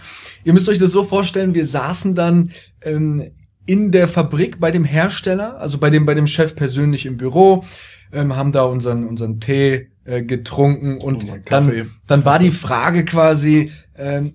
Ihr 0.43 0.53
müsst 0.53 0.69
euch 0.69 0.79
das 0.79 0.91
so 0.91 1.03
vorstellen, 1.03 1.53
wir 1.53 1.65
saßen 1.65 2.15
dann 2.15 2.51
ähm, 2.81 3.31
in 3.65 3.91
der 3.91 4.08
Fabrik 4.08 4.60
bei 4.60 4.72
dem 4.72 4.84
Hersteller, 4.84 5.60
also 5.60 5.77
bei 5.77 5.89
dem, 5.89 6.05
bei 6.05 6.13
dem 6.15 6.27
Chef 6.27 6.55
persönlich 6.55 7.05
im 7.05 7.17
Büro, 7.17 7.63
ähm, 8.12 8.36
haben 8.36 8.51
da 8.51 8.63
unseren, 8.63 9.05
unseren 9.05 9.39
Tee 9.39 9.89
äh, 10.10 10.24
getrunken 10.24 10.98
und 10.98 11.28
Kaffee. 11.46 11.78
dann, 11.78 11.92
dann 12.08 12.25
war 12.25 12.39
die 12.39 12.51
Frage 12.51 13.06
quasi, 13.06 13.72
ähm, 13.96 14.34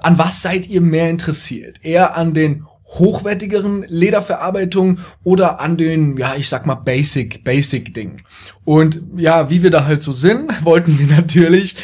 an 0.00 0.16
was 0.16 0.42
seid 0.42 0.68
ihr 0.68 0.80
mehr 0.80 1.10
interessiert? 1.10 1.80
Eher 1.82 2.16
an 2.16 2.34
den 2.34 2.64
hochwertigeren 2.86 3.84
Lederverarbeitungen 3.88 5.00
oder 5.24 5.60
an 5.60 5.76
den, 5.76 6.16
ja, 6.16 6.34
ich 6.36 6.48
sag 6.48 6.66
mal 6.66 6.76
Basic, 6.76 7.42
Basic 7.42 7.92
Dingen. 7.92 8.22
Und 8.64 9.02
ja, 9.16 9.50
wie 9.50 9.62
wir 9.62 9.70
da 9.70 9.86
halt 9.86 10.02
so 10.02 10.12
sind, 10.12 10.52
wollten 10.64 10.98
wir 10.98 11.06
natürlich 11.16 11.74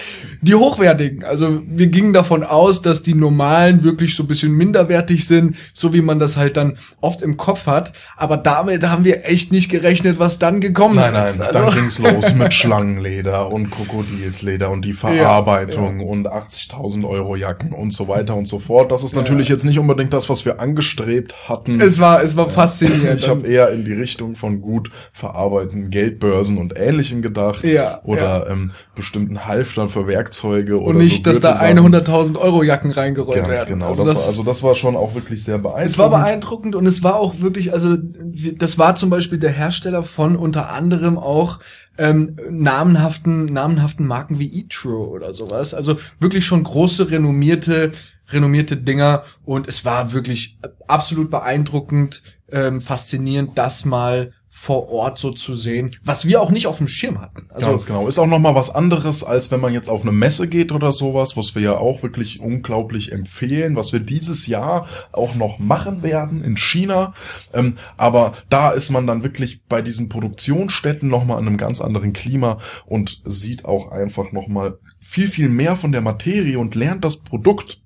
Die 0.45 0.55
hochwertigen. 0.55 1.25
Also 1.25 1.63
wir 1.67 1.87
gingen 1.87 2.13
davon 2.13 2.43
aus, 2.43 2.83
dass 2.83 3.03
die 3.03 3.15
normalen 3.15 3.83
wirklich 3.83 4.15
so 4.15 4.25
ein 4.25 4.27
bisschen 4.27 4.53
minderwertig 4.53 5.27
sind, 5.27 5.57
so 5.73 5.95
wie 5.95 6.03
man 6.03 6.19
das 6.19 6.37
halt 6.37 6.59
dann 6.59 6.77
oft 7.01 7.23
im 7.23 7.39
Kopf 7.39 7.67
hat. 7.67 7.95
Aber 8.19 8.37
damit 8.37 8.83
haben 8.87 9.05
wir 9.07 9.25
echt 9.27 9.53
nicht 9.53 9.71
gerechnet, 9.71 10.19
was 10.19 10.39
dann 10.39 10.61
gekommen 10.61 10.97
Nein, 10.97 11.15
ist. 11.15 11.39
nein, 11.39 11.49
Also- 11.49 11.59
dann 11.67 11.75
ging's 11.75 11.99
los 11.99 12.35
mit 12.35 12.53
Schlangenleder 12.53 13.51
und 13.51 13.71
Krokodilsleder 13.71 14.71
und 14.71 14.85
die 14.85 14.93
Verarbeitung 14.93 16.01
Ja, 16.01 16.07
und 16.07 16.27
80.000 16.29 17.07
Euro 17.09 17.37
Jacken 17.37 17.73
und 17.73 17.93
so 17.95 18.07
weiter 18.09 18.35
und 18.37 18.47
so 18.47 18.59
fort. 18.59 18.93
Das 18.93 19.03
ist 19.03 19.17
natürlich 19.17 19.49
jetzt 19.49 19.65
nicht 19.65 19.79
unbedingt 19.79 20.13
das, 20.13 20.29
was 20.29 20.45
wir 20.45 20.61
angestrebt 20.61 21.49
hatten. 21.49 21.81
Es 21.81 21.99
war, 22.01 22.23
es 22.23 22.37
war 22.37 22.51
faszinierend. 22.51 23.19
ich 23.19 23.29
habe 23.31 23.47
eher 23.49 23.71
in 23.71 23.87
die 23.87 23.95
Richtung 23.95 24.37
von 24.37 24.61
gut 24.61 24.91
verarbeiteten 25.15 25.89
Geldbörsen 25.89 26.59
und 26.59 26.79
Ähnlichem 26.79 27.23
gedacht. 27.23 27.65
Ja, 27.65 28.01
Oder 28.05 28.47
Ähm, 28.51 28.73
bestimmten 28.95 29.47
Halftern 29.47 29.89
für 29.89 30.07
Werkzeuge 30.07 30.34
und 30.43 30.71
oder 30.71 30.99
nicht, 30.99 31.25
so 31.25 31.31
dass 31.31 31.41
da 31.41 31.53
Gürtelsachen. 31.53 32.35
100.000 32.35 32.39
Euro 32.39 32.63
Jacken 32.63 32.91
reingerollt 32.91 33.37
Ganz 33.39 33.49
werden. 33.49 33.79
genau. 33.79 33.89
Also 33.89 34.05
das, 34.05 34.17
war, 34.17 34.27
also 34.27 34.43
das 34.43 34.63
war 34.63 34.75
schon 34.75 34.97
auch 34.97 35.15
wirklich 35.15 35.45
sehr 35.45 35.59
beeindruckend. 35.59 35.91
Es 35.91 35.99
war 35.99 36.11
beeindruckend 36.11 36.75
und 36.75 36.87
es 36.87 37.03
war 37.03 37.17
auch 37.17 37.41
wirklich, 37.41 37.73
also 37.73 37.97
das 37.97 38.79
war 38.79 38.97
zum 38.97 39.11
Beispiel 39.11 39.39
der 39.39 39.53
Hersteller 39.53 40.03
von 40.03 40.37
unter 40.37 40.71
anderem 40.71 41.19
auch 41.19 41.61
ähm, 41.99 42.37
namenhaften, 42.51 43.47
namenhaften 43.47 44.07
Marken 44.07 44.39
wie 44.39 44.61
eTrue 44.61 45.09
oder 45.09 45.35
sowas. 45.35 45.75
Also 45.75 45.97
wirklich 46.19 46.45
schon 46.45 46.65
große, 46.65 47.11
renommierte, 47.11 47.93
renommierte 48.31 48.77
Dinger 48.77 49.25
und 49.45 49.69
es 49.69 49.85
war 49.85 50.13
wirklich 50.13 50.59
absolut 50.87 51.31
beeindruckend, 51.31 52.23
ähm, 52.51 52.81
faszinierend, 52.81 53.53
das 53.57 53.85
mal 53.85 54.33
vor 54.57 54.89
Ort 54.89 55.19
so 55.19 55.33
zu 55.33 55.57
sehen, 55.57 55.97
was 56.05 56.27
wir 56.29 56.41
auch 56.41 56.53
nicht 56.53 56.69
auf 56.69 56.79
dem 56.79 56.87
Schirm 56.87 57.21
hatten. 57.21 57.49
Also 57.51 57.71
Ganz 57.71 57.87
genau. 57.87 58.07
Ist 58.07 58.21
auch 58.21 58.29
noch 58.29 58.39
mal 58.39 58.55
was 58.55 58.71
anderes, 58.71 59.25
als 59.25 59.51
wenn 59.51 59.61
man 59.61 59.73
jetzt 59.73 59.89
auf 59.89 60.03
eine 60.03 60.13
Messe 60.13 60.47
geht 60.47 60.71
oder 60.71 60.93
sowas, 60.93 61.37
was 61.37 61.57
wir 61.57 61.63
ja 61.63 61.77
auch 61.77 62.05
wirklich 62.05 62.39
unglaublich 62.39 63.11
empfehlen, 63.11 63.75
was 63.75 63.93
wir 63.93 63.99
dieses 63.99 64.47
Jahr 64.47 64.87
auch 65.11 65.35
noch 65.35 65.59
machen 65.59 66.05
werden 66.05 66.45
in 66.45 66.57
China. 66.57 67.15
Ähm, 67.53 67.75
aber 67.97 68.33
da 68.49 68.71
ist 68.71 68.91
man 68.91 69.09
dann 69.09 69.25
wirklich 69.25 69.65
bei 69.65 69.83
diesen 69.83 70.09
Produktionsstätten 70.09 71.09
noch 71.09 71.25
mal 71.25 71.41
in 71.41 71.49
einem 71.49 71.59
ganz 71.59 71.81
anderen 71.81 72.13
Klima 72.13 72.59
und 72.87 73.23
sieht 73.25 73.65
auch 73.65 73.91
einfach 73.91 74.31
noch 74.31 74.47
mal 74.47 74.79
viel, 75.01 75.27
viel 75.27 75.49
mehr 75.49 75.75
von 75.75 75.91
der 75.91 76.01
Materie 76.01 76.61
und 76.61 76.77
lernt 76.77 77.05
das 77.05 77.25
Produkt 77.25 77.83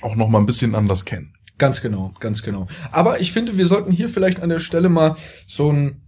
auch 0.00 0.14
noch 0.14 0.28
mal 0.28 0.38
ein 0.38 0.46
bisschen 0.46 0.76
anders 0.76 1.04
kennen. 1.04 1.31
Ganz 1.62 1.80
genau, 1.80 2.12
ganz 2.18 2.42
genau. 2.42 2.66
Aber 2.90 3.20
ich 3.20 3.30
finde, 3.30 3.56
wir 3.56 3.66
sollten 3.66 3.92
hier 3.92 4.08
vielleicht 4.08 4.40
an 4.40 4.48
der 4.48 4.58
Stelle 4.58 4.88
mal 4.88 5.14
so 5.46 5.72
ein, 5.72 6.02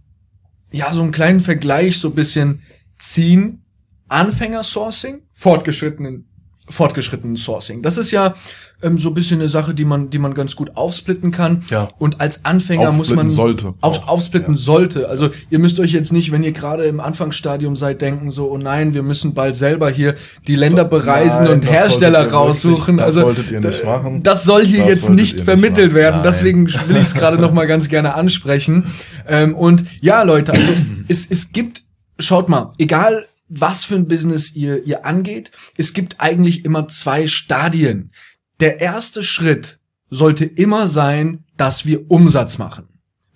ja, 0.69 0.93
so 0.93 1.01
einen 1.01 1.13
kleinen 1.13 1.39
Vergleich 1.39 1.97
so 1.97 2.09
ein 2.09 2.13
bisschen 2.13 2.61
ziehen. 2.99 3.63
Anfänger-Sourcing, 4.09 5.21
fortgeschrittenen, 5.31 6.27
fortgeschrittenen 6.67 7.37
Sourcing. 7.37 7.81
Das 7.81 7.97
ist 7.97 8.11
ja 8.11 8.33
ähm, 8.81 8.97
so 8.97 9.09
ein 9.09 9.13
bisschen 9.13 9.39
eine 9.39 9.49
Sache, 9.49 9.73
die 9.73 9.85
man, 9.85 10.09
die 10.09 10.19
man 10.19 10.33
ganz 10.33 10.55
gut 10.55 10.75
aufsplitten 10.75 11.31
kann. 11.31 11.63
Ja. 11.69 11.89
Und 11.97 12.21
als 12.21 12.45
Anfänger 12.45 12.91
muss 12.91 13.13
man 13.13 13.29
sollte 13.29 13.73
auf, 13.81 14.03
auch, 14.03 14.07
aufsplitten 14.07 14.55
ja. 14.55 14.59
sollte. 14.59 15.09
Also 15.09 15.29
ihr 15.49 15.59
müsst 15.59 15.79
euch 15.79 15.91
jetzt 15.91 16.11
nicht, 16.11 16.31
wenn 16.31 16.43
ihr 16.43 16.51
gerade 16.51 16.85
im 16.85 16.99
Anfangsstadium 16.99 17.75
seid, 17.75 18.01
denken 18.01 18.31
so, 18.31 18.51
oh 18.51 18.57
nein, 18.57 18.93
wir 18.93 19.03
müssen 19.03 19.33
bald 19.33 19.57
selber 19.57 19.89
hier 19.89 20.15
die 20.47 20.55
Länder 20.55 20.85
bereisen 20.85 21.45
Nein, 21.45 21.53
und 21.53 21.69
Hersteller 21.69 22.31
raussuchen. 22.31 22.97
wirklich- 22.97 22.97
das 22.97 23.05
also 23.05 23.21
solltet 23.21 23.51
ihr 23.51 23.61
nicht 23.61 23.85
machen. 23.85 24.23
Das 24.23 24.43
soll 24.43 24.65
hier 24.65 24.79
Das 24.79 24.89
jetzt 24.89 25.09
nicht 25.09 25.35
nicht 25.35 25.45
vermittelt 25.45 25.87
machen. 25.91 25.95
werden. 25.95 26.15
Nein. 26.17 26.23
Deswegen 26.25 26.67
will 26.87 26.97
ich 26.97 27.03
es 27.03 27.13
gerade 27.13 27.37
noch 27.39 27.53
mal 27.53 27.67
ganz 27.67 27.89
gerne 27.89 28.15
ansprechen. 28.15 28.85
Ähm, 29.27 29.55
und 29.55 29.85
ja, 30.01 30.23
Leute, 30.23 30.51
also 30.53 30.71
es, 31.07 31.29
es 31.29 31.51
gibt, 31.51 31.83
schaut 32.19 32.49
mal, 32.49 32.73
egal 32.77 33.25
was 33.47 33.85
für 33.85 33.95
ein 33.95 34.07
Business 34.07 34.55
ihr, 34.55 34.83
ihr 34.85 35.05
angeht, 35.05 35.51
es 35.77 35.93
gibt 35.93 36.19
eigentlich 36.19 36.65
immer 36.65 36.87
zwei 36.87 37.27
Stadien. 37.27 38.11
Der 38.59 38.81
erste 38.81 39.23
Schritt 39.23 39.79
sollte 40.09 40.45
immer 40.45 40.87
sein, 40.87 41.43
dass 41.57 41.85
wir 41.85 42.09
Umsatz 42.09 42.57
machen. 42.57 42.87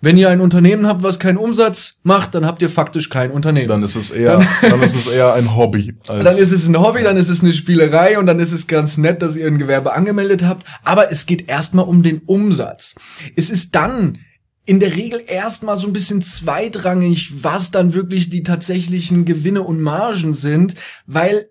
Wenn 0.02 0.16
ihr 0.16 0.30
ein 0.30 0.40
Unternehmen 0.40 0.86
habt, 0.86 1.02
was 1.02 1.18
keinen 1.18 1.36
Umsatz 1.36 2.00
macht, 2.04 2.34
dann 2.34 2.46
habt 2.46 2.62
ihr 2.62 2.70
faktisch 2.70 3.10
kein 3.10 3.30
Unternehmen. 3.30 3.68
Dann 3.68 3.82
ist 3.82 3.96
es 3.96 4.10
eher, 4.10 4.42
dann 4.62 4.80
ist 4.82 4.94
es 4.94 5.06
eher 5.06 5.34
ein 5.34 5.54
Hobby. 5.54 5.94
Dann 6.06 6.26
ist 6.26 6.52
es 6.52 6.66
ein 6.66 6.80
Hobby, 6.80 7.02
dann 7.02 7.18
ist 7.18 7.28
es 7.28 7.42
eine 7.42 7.52
Spielerei 7.52 8.18
und 8.18 8.26
dann 8.26 8.40
ist 8.40 8.52
es 8.52 8.66
ganz 8.66 8.96
nett, 8.96 9.20
dass 9.20 9.36
ihr 9.36 9.46
ein 9.46 9.58
Gewerbe 9.58 9.92
angemeldet 9.92 10.42
habt. 10.44 10.66
Aber 10.84 11.12
es 11.12 11.26
geht 11.26 11.50
erstmal 11.50 11.84
um 11.84 12.02
den 12.02 12.22
Umsatz. 12.24 12.94
Es 13.36 13.50
ist 13.50 13.74
dann 13.74 14.18
in 14.70 14.78
der 14.78 14.94
Regel 14.94 15.20
erstmal 15.26 15.76
so 15.76 15.88
ein 15.88 15.92
bisschen 15.92 16.22
zweitrangig, 16.22 17.42
was 17.42 17.72
dann 17.72 17.92
wirklich 17.92 18.30
die 18.30 18.44
tatsächlichen 18.44 19.24
Gewinne 19.24 19.62
und 19.62 19.80
Margen 19.80 20.32
sind, 20.32 20.76
weil 21.06 21.50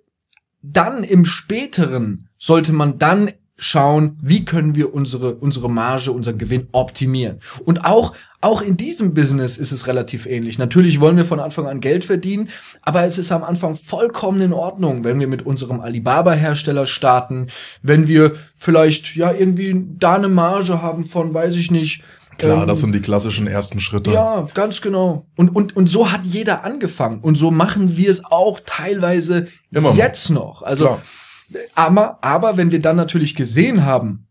dann 0.62 1.04
im 1.04 1.26
späteren 1.26 2.30
sollte 2.38 2.72
man 2.72 2.98
dann 2.98 3.34
schauen, 3.58 4.18
wie 4.22 4.46
können 4.46 4.74
wir 4.76 4.94
unsere, 4.94 5.36
unsere 5.36 5.70
Marge, 5.70 6.14
unseren 6.14 6.38
Gewinn 6.38 6.70
optimieren. 6.72 7.42
Und 7.66 7.84
auch, 7.84 8.14
auch 8.40 8.62
in 8.62 8.78
diesem 8.78 9.14
Business 9.14 9.58
ist 9.58 9.74
es 9.74 9.88
relativ 9.88 10.26
ähnlich. 10.26 10.58
Natürlich 10.58 11.02
wollen 11.02 11.18
wir 11.18 11.26
von 11.26 11.42
Anfang 11.42 11.68
an 11.68 11.82
Geld 11.82 12.06
verdienen, 12.06 12.48
aber 12.84 13.04
es 13.04 13.18
ist 13.18 13.34
am 13.34 13.44
Anfang 13.44 13.76
vollkommen 13.76 14.40
in 14.40 14.54
Ordnung, 14.54 15.04
wenn 15.04 15.20
wir 15.20 15.28
mit 15.28 15.46
unserem 15.46 15.82
Alibaba-Hersteller 15.82 16.86
starten, 16.86 17.48
wenn 17.84 18.08
wir 18.08 18.32
vielleicht, 18.56 19.18
ja, 19.18 19.34
irgendwie 19.34 19.86
da 20.00 20.16
eine 20.16 20.30
Marge 20.30 20.82
haben 20.82 21.04
von, 21.04 21.34
weiß 21.34 21.58
ich 21.58 21.70
nicht, 21.70 22.02
Klar, 22.40 22.62
ähm, 22.64 22.68
das 22.68 22.80
sind 22.80 22.94
die 22.94 23.02
klassischen 23.02 23.48
ersten 23.48 23.80
Schritte. 23.80 24.12
ja, 24.12 24.48
ganz 24.54 24.82
genau. 24.82 25.28
Und, 25.36 25.50
und, 25.50 25.76
und 25.76 25.88
so 25.88 26.12
hat 26.12 26.26
jeder 26.26 26.64
angefangen. 26.64 27.20
Und 27.20 27.36
so 27.36 27.52
machen 27.52 27.98
wir 27.98 28.10
es 28.10 28.24
auch 28.26 28.60
teilweise 28.66 29.48
Immer 29.72 29.94
jetzt 29.94 30.30
noch. 30.30 30.64
Also, 30.64 30.86
Klar. 30.86 31.02
aber, 31.76 32.24
aber 32.24 32.58
wenn 32.58 32.72
wir 32.72 32.82
dann 32.82 32.96
natürlich 32.96 33.36
gesehen 33.36 33.86
haben, 33.86 34.28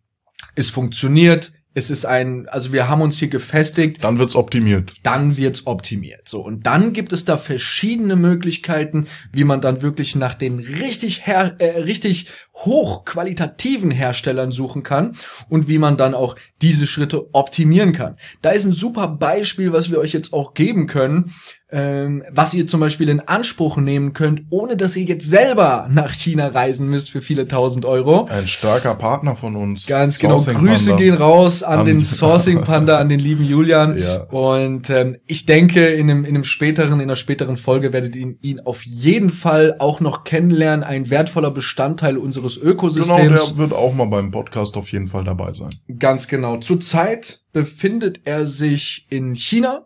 es 0.55 0.71
funktioniert, 0.71 1.53
es 1.79 1.91
ist 1.91 2.05
ein, 2.05 2.47
also 2.49 2.73
wir 2.73 2.89
haben 2.89 3.01
uns 3.01 3.19
hier 3.19 3.29
gefestigt, 3.29 4.05
Dann 4.05 4.19
wird's 4.19 4.37
optimiert. 4.37 4.93
dann 5.05 5.37
wird's 5.37 5.67
optimiert. 5.67 6.29
So 6.29 6.45
und 6.45 6.67
dann 6.67 6.93
gibt 6.93 7.13
es 7.13 7.25
da 7.25 7.37
verschiedene 7.39 8.17
Möglichkeiten, 8.17 9.07
wie 9.33 9.45
man 9.45 9.61
dann 9.61 9.81
wirklich 9.81 10.15
nach 10.17 10.35
den 10.35 10.59
richtig 10.59 11.27
her 11.27 11.55
äh, 11.59 11.81
richtig 11.81 12.27
hochqualitativen 12.55 13.91
Herstellern 13.91 14.53
suchen 14.53 14.83
kann 14.83 15.13
und 15.49 15.69
wie 15.69 15.79
man 15.79 15.97
dann 15.97 16.15
auch 16.15 16.37
diese 16.61 16.87
Schritte 16.87 17.33
optimieren 17.35 17.93
kann. 17.93 18.17
Da 18.43 18.51
ist 18.51 18.65
ein 18.65 18.73
super 18.73 19.09
Beispiel, 19.09 19.73
was 19.73 19.91
wir 19.91 19.99
euch 19.99 20.13
jetzt 20.13 20.33
auch 20.33 20.55
geben 20.55 20.87
können, 20.87 21.33
ähm, 21.71 22.23
was 22.31 22.55
ihr 22.55 22.67
zum 22.67 22.81
Beispiel 22.81 23.09
in 23.11 23.21
Anspruch 23.21 23.77
nehmen 23.77 24.15
könnt, 24.15 24.43
ohne 24.51 24.77
dass 24.77 24.97
ihr 24.97 25.05
jetzt 25.05 25.29
selber 25.29 25.87
nach 25.91 26.13
China 26.15 26.49
reisen 26.49 26.89
müsst 26.89 27.11
für 27.11 27.21
viele 27.21 27.47
tausend 27.47 27.85
Euro. 27.85 28.27
Ein 28.31 28.47
starker 28.49 28.95
Partner 28.95 29.37
von 29.37 29.55
uns. 29.55 29.87
Ganz 29.87 30.19
genau. 30.19 30.39
Sourcing 30.39 30.59
Grüße 30.67 30.91
Panda. 30.91 31.03
gehen 31.05 31.15
raus 31.15 31.63
an 31.63 31.81
An- 31.81 31.87
den 31.87 32.05
Sourcing 32.05 32.61
Panda, 32.63 32.99
an 32.99 33.09
den 33.11 33.21
lieben 33.21 33.45
Julian. 33.45 33.99
Ja. 33.99 34.23
Und 34.31 34.89
ähm, 34.91 35.19
ich 35.27 35.45
denke, 35.47 35.87
in 35.89 36.11
einem, 36.11 36.25
in 36.25 36.35
einem 36.37 36.45
späteren, 36.45 36.95
in 36.95 37.01
einer 37.03 37.17
späteren 37.17 37.57
Folge 37.59 37.93
werdet 37.93 38.17
ihr 38.17 38.23
ihn, 38.23 38.39
ihn 38.41 38.61
auf 38.61 38.85
jeden 38.87 39.31
Fall 39.31 39.77
auch 39.79 40.01
noch 40.01 40.25
kennenlernen. 40.25 40.83
Ein 40.85 41.11
wertvoller 41.11 41.51
Bestandteil 41.51 42.17
unseres 42.17 42.61
Genau, 42.61 42.71
Ökosystems. 42.73 43.47
der 43.49 43.57
wird 43.59 43.73
auch 43.75 43.93
mal 43.95 44.07
beim 44.07 44.31
Podcast 44.31 44.77
auf 44.77 44.91
jeden 44.93 45.09
Fall 45.09 45.25
dabei 45.25 45.53
sein. 45.53 45.71
Ganz 45.99 46.29
genau. 46.29 46.57
Zurzeit 46.59 47.41
befindet 47.53 48.21
er 48.25 48.47
sich 48.47 49.07
in 49.11 49.35
China. 49.35 49.85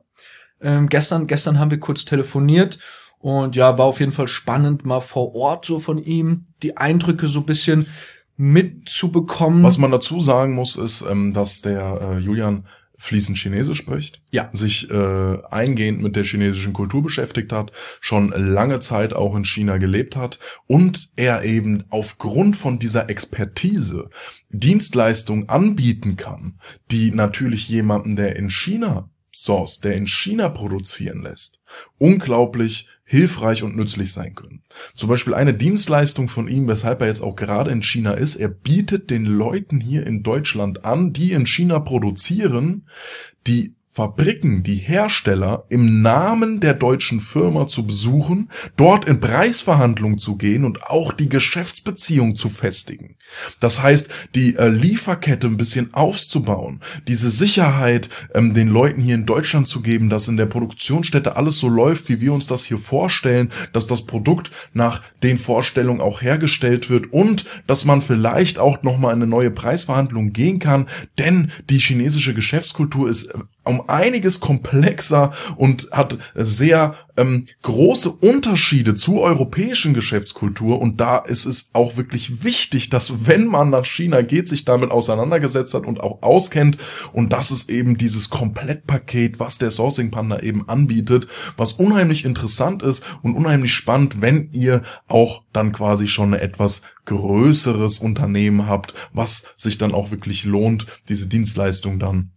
Ähm, 0.62 0.88
gestern, 0.88 1.26
gestern 1.26 1.58
haben 1.58 1.70
wir 1.70 1.80
kurz 1.80 2.04
telefoniert 2.04 2.78
und 3.18 3.56
ja, 3.56 3.78
war 3.78 3.86
auf 3.86 4.00
jeden 4.00 4.12
Fall 4.12 4.28
spannend, 4.28 4.84
mal 4.84 5.00
vor 5.00 5.34
Ort 5.34 5.64
so 5.64 5.78
von 5.78 5.98
ihm 5.98 6.42
die 6.62 6.76
Eindrücke 6.76 7.28
so 7.28 7.40
ein 7.40 7.46
bisschen 7.46 7.86
mitzubekommen. 8.36 9.62
Was 9.62 9.78
man 9.78 9.90
dazu 9.90 10.20
sagen 10.20 10.54
muss, 10.54 10.76
ist, 10.76 11.04
ähm, 11.08 11.32
dass 11.32 11.62
der 11.62 12.00
äh, 12.00 12.18
Julian 12.18 12.66
fließend 12.98 13.36
Chinesisch 13.36 13.78
spricht, 13.78 14.22
Ja. 14.30 14.48
sich 14.52 14.88
äh, 14.88 15.38
eingehend 15.50 16.02
mit 16.02 16.14
der 16.14 16.22
chinesischen 16.22 16.72
Kultur 16.72 17.02
beschäftigt 17.02 17.52
hat, 17.52 17.72
schon 18.00 18.28
lange 18.28 18.78
Zeit 18.78 19.12
auch 19.12 19.34
in 19.34 19.44
China 19.44 19.78
gelebt 19.78 20.14
hat 20.14 20.38
und 20.68 21.10
er 21.16 21.42
eben 21.42 21.82
aufgrund 21.90 22.56
von 22.56 22.78
dieser 22.78 23.10
Expertise 23.10 24.08
Dienstleistungen 24.50 25.48
anbieten 25.48 26.14
kann, 26.14 26.60
die 26.92 27.10
natürlich 27.10 27.68
jemanden, 27.68 28.14
der 28.14 28.36
in 28.36 28.50
China 28.50 29.10
source, 29.34 29.80
der 29.80 29.94
in 29.94 30.06
China 30.06 30.48
produzieren 30.48 31.22
lässt, 31.22 31.60
unglaublich 31.98 32.88
hilfreich 33.04 33.62
und 33.62 33.76
nützlich 33.76 34.12
sein 34.12 34.34
können. 34.34 34.62
Zum 34.94 35.08
Beispiel 35.08 35.34
eine 35.34 35.52
Dienstleistung 35.52 36.28
von 36.28 36.48
ihm, 36.48 36.66
weshalb 36.68 37.00
er 37.02 37.08
jetzt 37.08 37.20
auch 37.20 37.36
gerade 37.36 37.70
in 37.70 37.82
China 37.82 38.12
ist, 38.12 38.36
er 38.36 38.48
bietet 38.48 39.10
den 39.10 39.26
Leuten 39.26 39.80
hier 39.80 40.06
in 40.06 40.22
Deutschland 40.22 40.84
an, 40.84 41.12
die 41.12 41.32
in 41.32 41.46
China 41.46 41.78
produzieren, 41.78 42.88
die 43.46 43.74
Fabriken, 43.94 44.62
die 44.62 44.76
Hersteller 44.76 45.66
im 45.68 46.00
Namen 46.00 46.60
der 46.60 46.72
deutschen 46.72 47.20
Firma 47.20 47.68
zu 47.68 47.86
besuchen, 47.86 48.48
dort 48.78 49.04
in 49.04 49.20
Preisverhandlungen 49.20 50.18
zu 50.18 50.36
gehen 50.36 50.64
und 50.64 50.84
auch 50.84 51.12
die 51.12 51.28
Geschäftsbeziehung 51.28 52.34
zu 52.34 52.48
festigen. 52.48 53.16
Das 53.60 53.82
heißt, 53.82 54.10
die 54.34 54.56
äh, 54.56 54.68
Lieferkette 54.68 55.46
ein 55.46 55.58
bisschen 55.58 55.92
aufzubauen, 55.92 56.80
diese 57.06 57.30
Sicherheit 57.30 58.08
ähm, 58.34 58.54
den 58.54 58.68
Leuten 58.68 59.02
hier 59.02 59.14
in 59.14 59.26
Deutschland 59.26 59.68
zu 59.68 59.82
geben, 59.82 60.08
dass 60.08 60.26
in 60.26 60.38
der 60.38 60.46
Produktionsstätte 60.46 61.36
alles 61.36 61.58
so 61.58 61.68
läuft, 61.68 62.08
wie 62.08 62.22
wir 62.22 62.32
uns 62.32 62.46
das 62.46 62.64
hier 62.64 62.78
vorstellen, 62.78 63.52
dass 63.74 63.88
das 63.88 64.06
Produkt 64.06 64.50
nach 64.72 65.02
den 65.22 65.36
Vorstellungen 65.36 66.00
auch 66.00 66.22
hergestellt 66.22 66.88
wird 66.88 67.12
und 67.12 67.44
dass 67.66 67.84
man 67.84 68.00
vielleicht 68.00 68.58
auch 68.58 68.82
noch 68.82 68.96
mal 68.96 69.12
eine 69.12 69.26
neue 69.26 69.50
Preisverhandlung 69.50 70.32
gehen 70.32 70.60
kann, 70.60 70.88
denn 71.18 71.52
die 71.68 71.78
chinesische 71.78 72.32
Geschäftskultur 72.32 73.10
ist 73.10 73.34
äh, 73.34 73.38
um 73.64 73.88
einiges 73.88 74.40
komplexer 74.40 75.32
und 75.56 75.88
hat 75.92 76.18
sehr 76.34 76.96
ähm, 77.16 77.46
große 77.62 78.10
Unterschiede 78.10 78.94
zur 78.94 79.20
europäischen 79.20 79.94
Geschäftskultur. 79.94 80.80
Und 80.80 81.00
da 81.00 81.18
ist 81.18 81.44
es 81.44 81.70
auch 81.74 81.96
wirklich 81.96 82.42
wichtig, 82.42 82.90
dass 82.90 83.26
wenn 83.26 83.46
man 83.46 83.70
nach 83.70 83.84
China 83.84 84.22
geht, 84.22 84.48
sich 84.48 84.64
damit 84.64 84.90
auseinandergesetzt 84.90 85.74
hat 85.74 85.86
und 85.86 86.00
auch 86.00 86.22
auskennt. 86.22 86.78
Und 87.12 87.32
das 87.32 87.50
ist 87.50 87.70
eben 87.70 87.98
dieses 87.98 88.30
Komplettpaket, 88.30 89.38
was 89.38 89.58
der 89.58 89.70
Sourcing 89.70 90.10
Panda 90.10 90.40
eben 90.40 90.68
anbietet, 90.68 91.28
was 91.56 91.72
unheimlich 91.72 92.24
interessant 92.24 92.82
ist 92.82 93.04
und 93.22 93.34
unheimlich 93.34 93.72
spannend, 93.72 94.20
wenn 94.20 94.48
ihr 94.52 94.82
auch 95.06 95.44
dann 95.52 95.72
quasi 95.72 96.08
schon 96.08 96.32
etwas 96.32 96.82
größeres 97.04 97.98
Unternehmen 97.98 98.66
habt, 98.66 98.94
was 99.12 99.54
sich 99.56 99.76
dann 99.76 99.92
auch 99.92 100.10
wirklich 100.10 100.44
lohnt, 100.44 100.86
diese 101.08 101.26
Dienstleistung 101.26 101.98
dann 101.98 102.30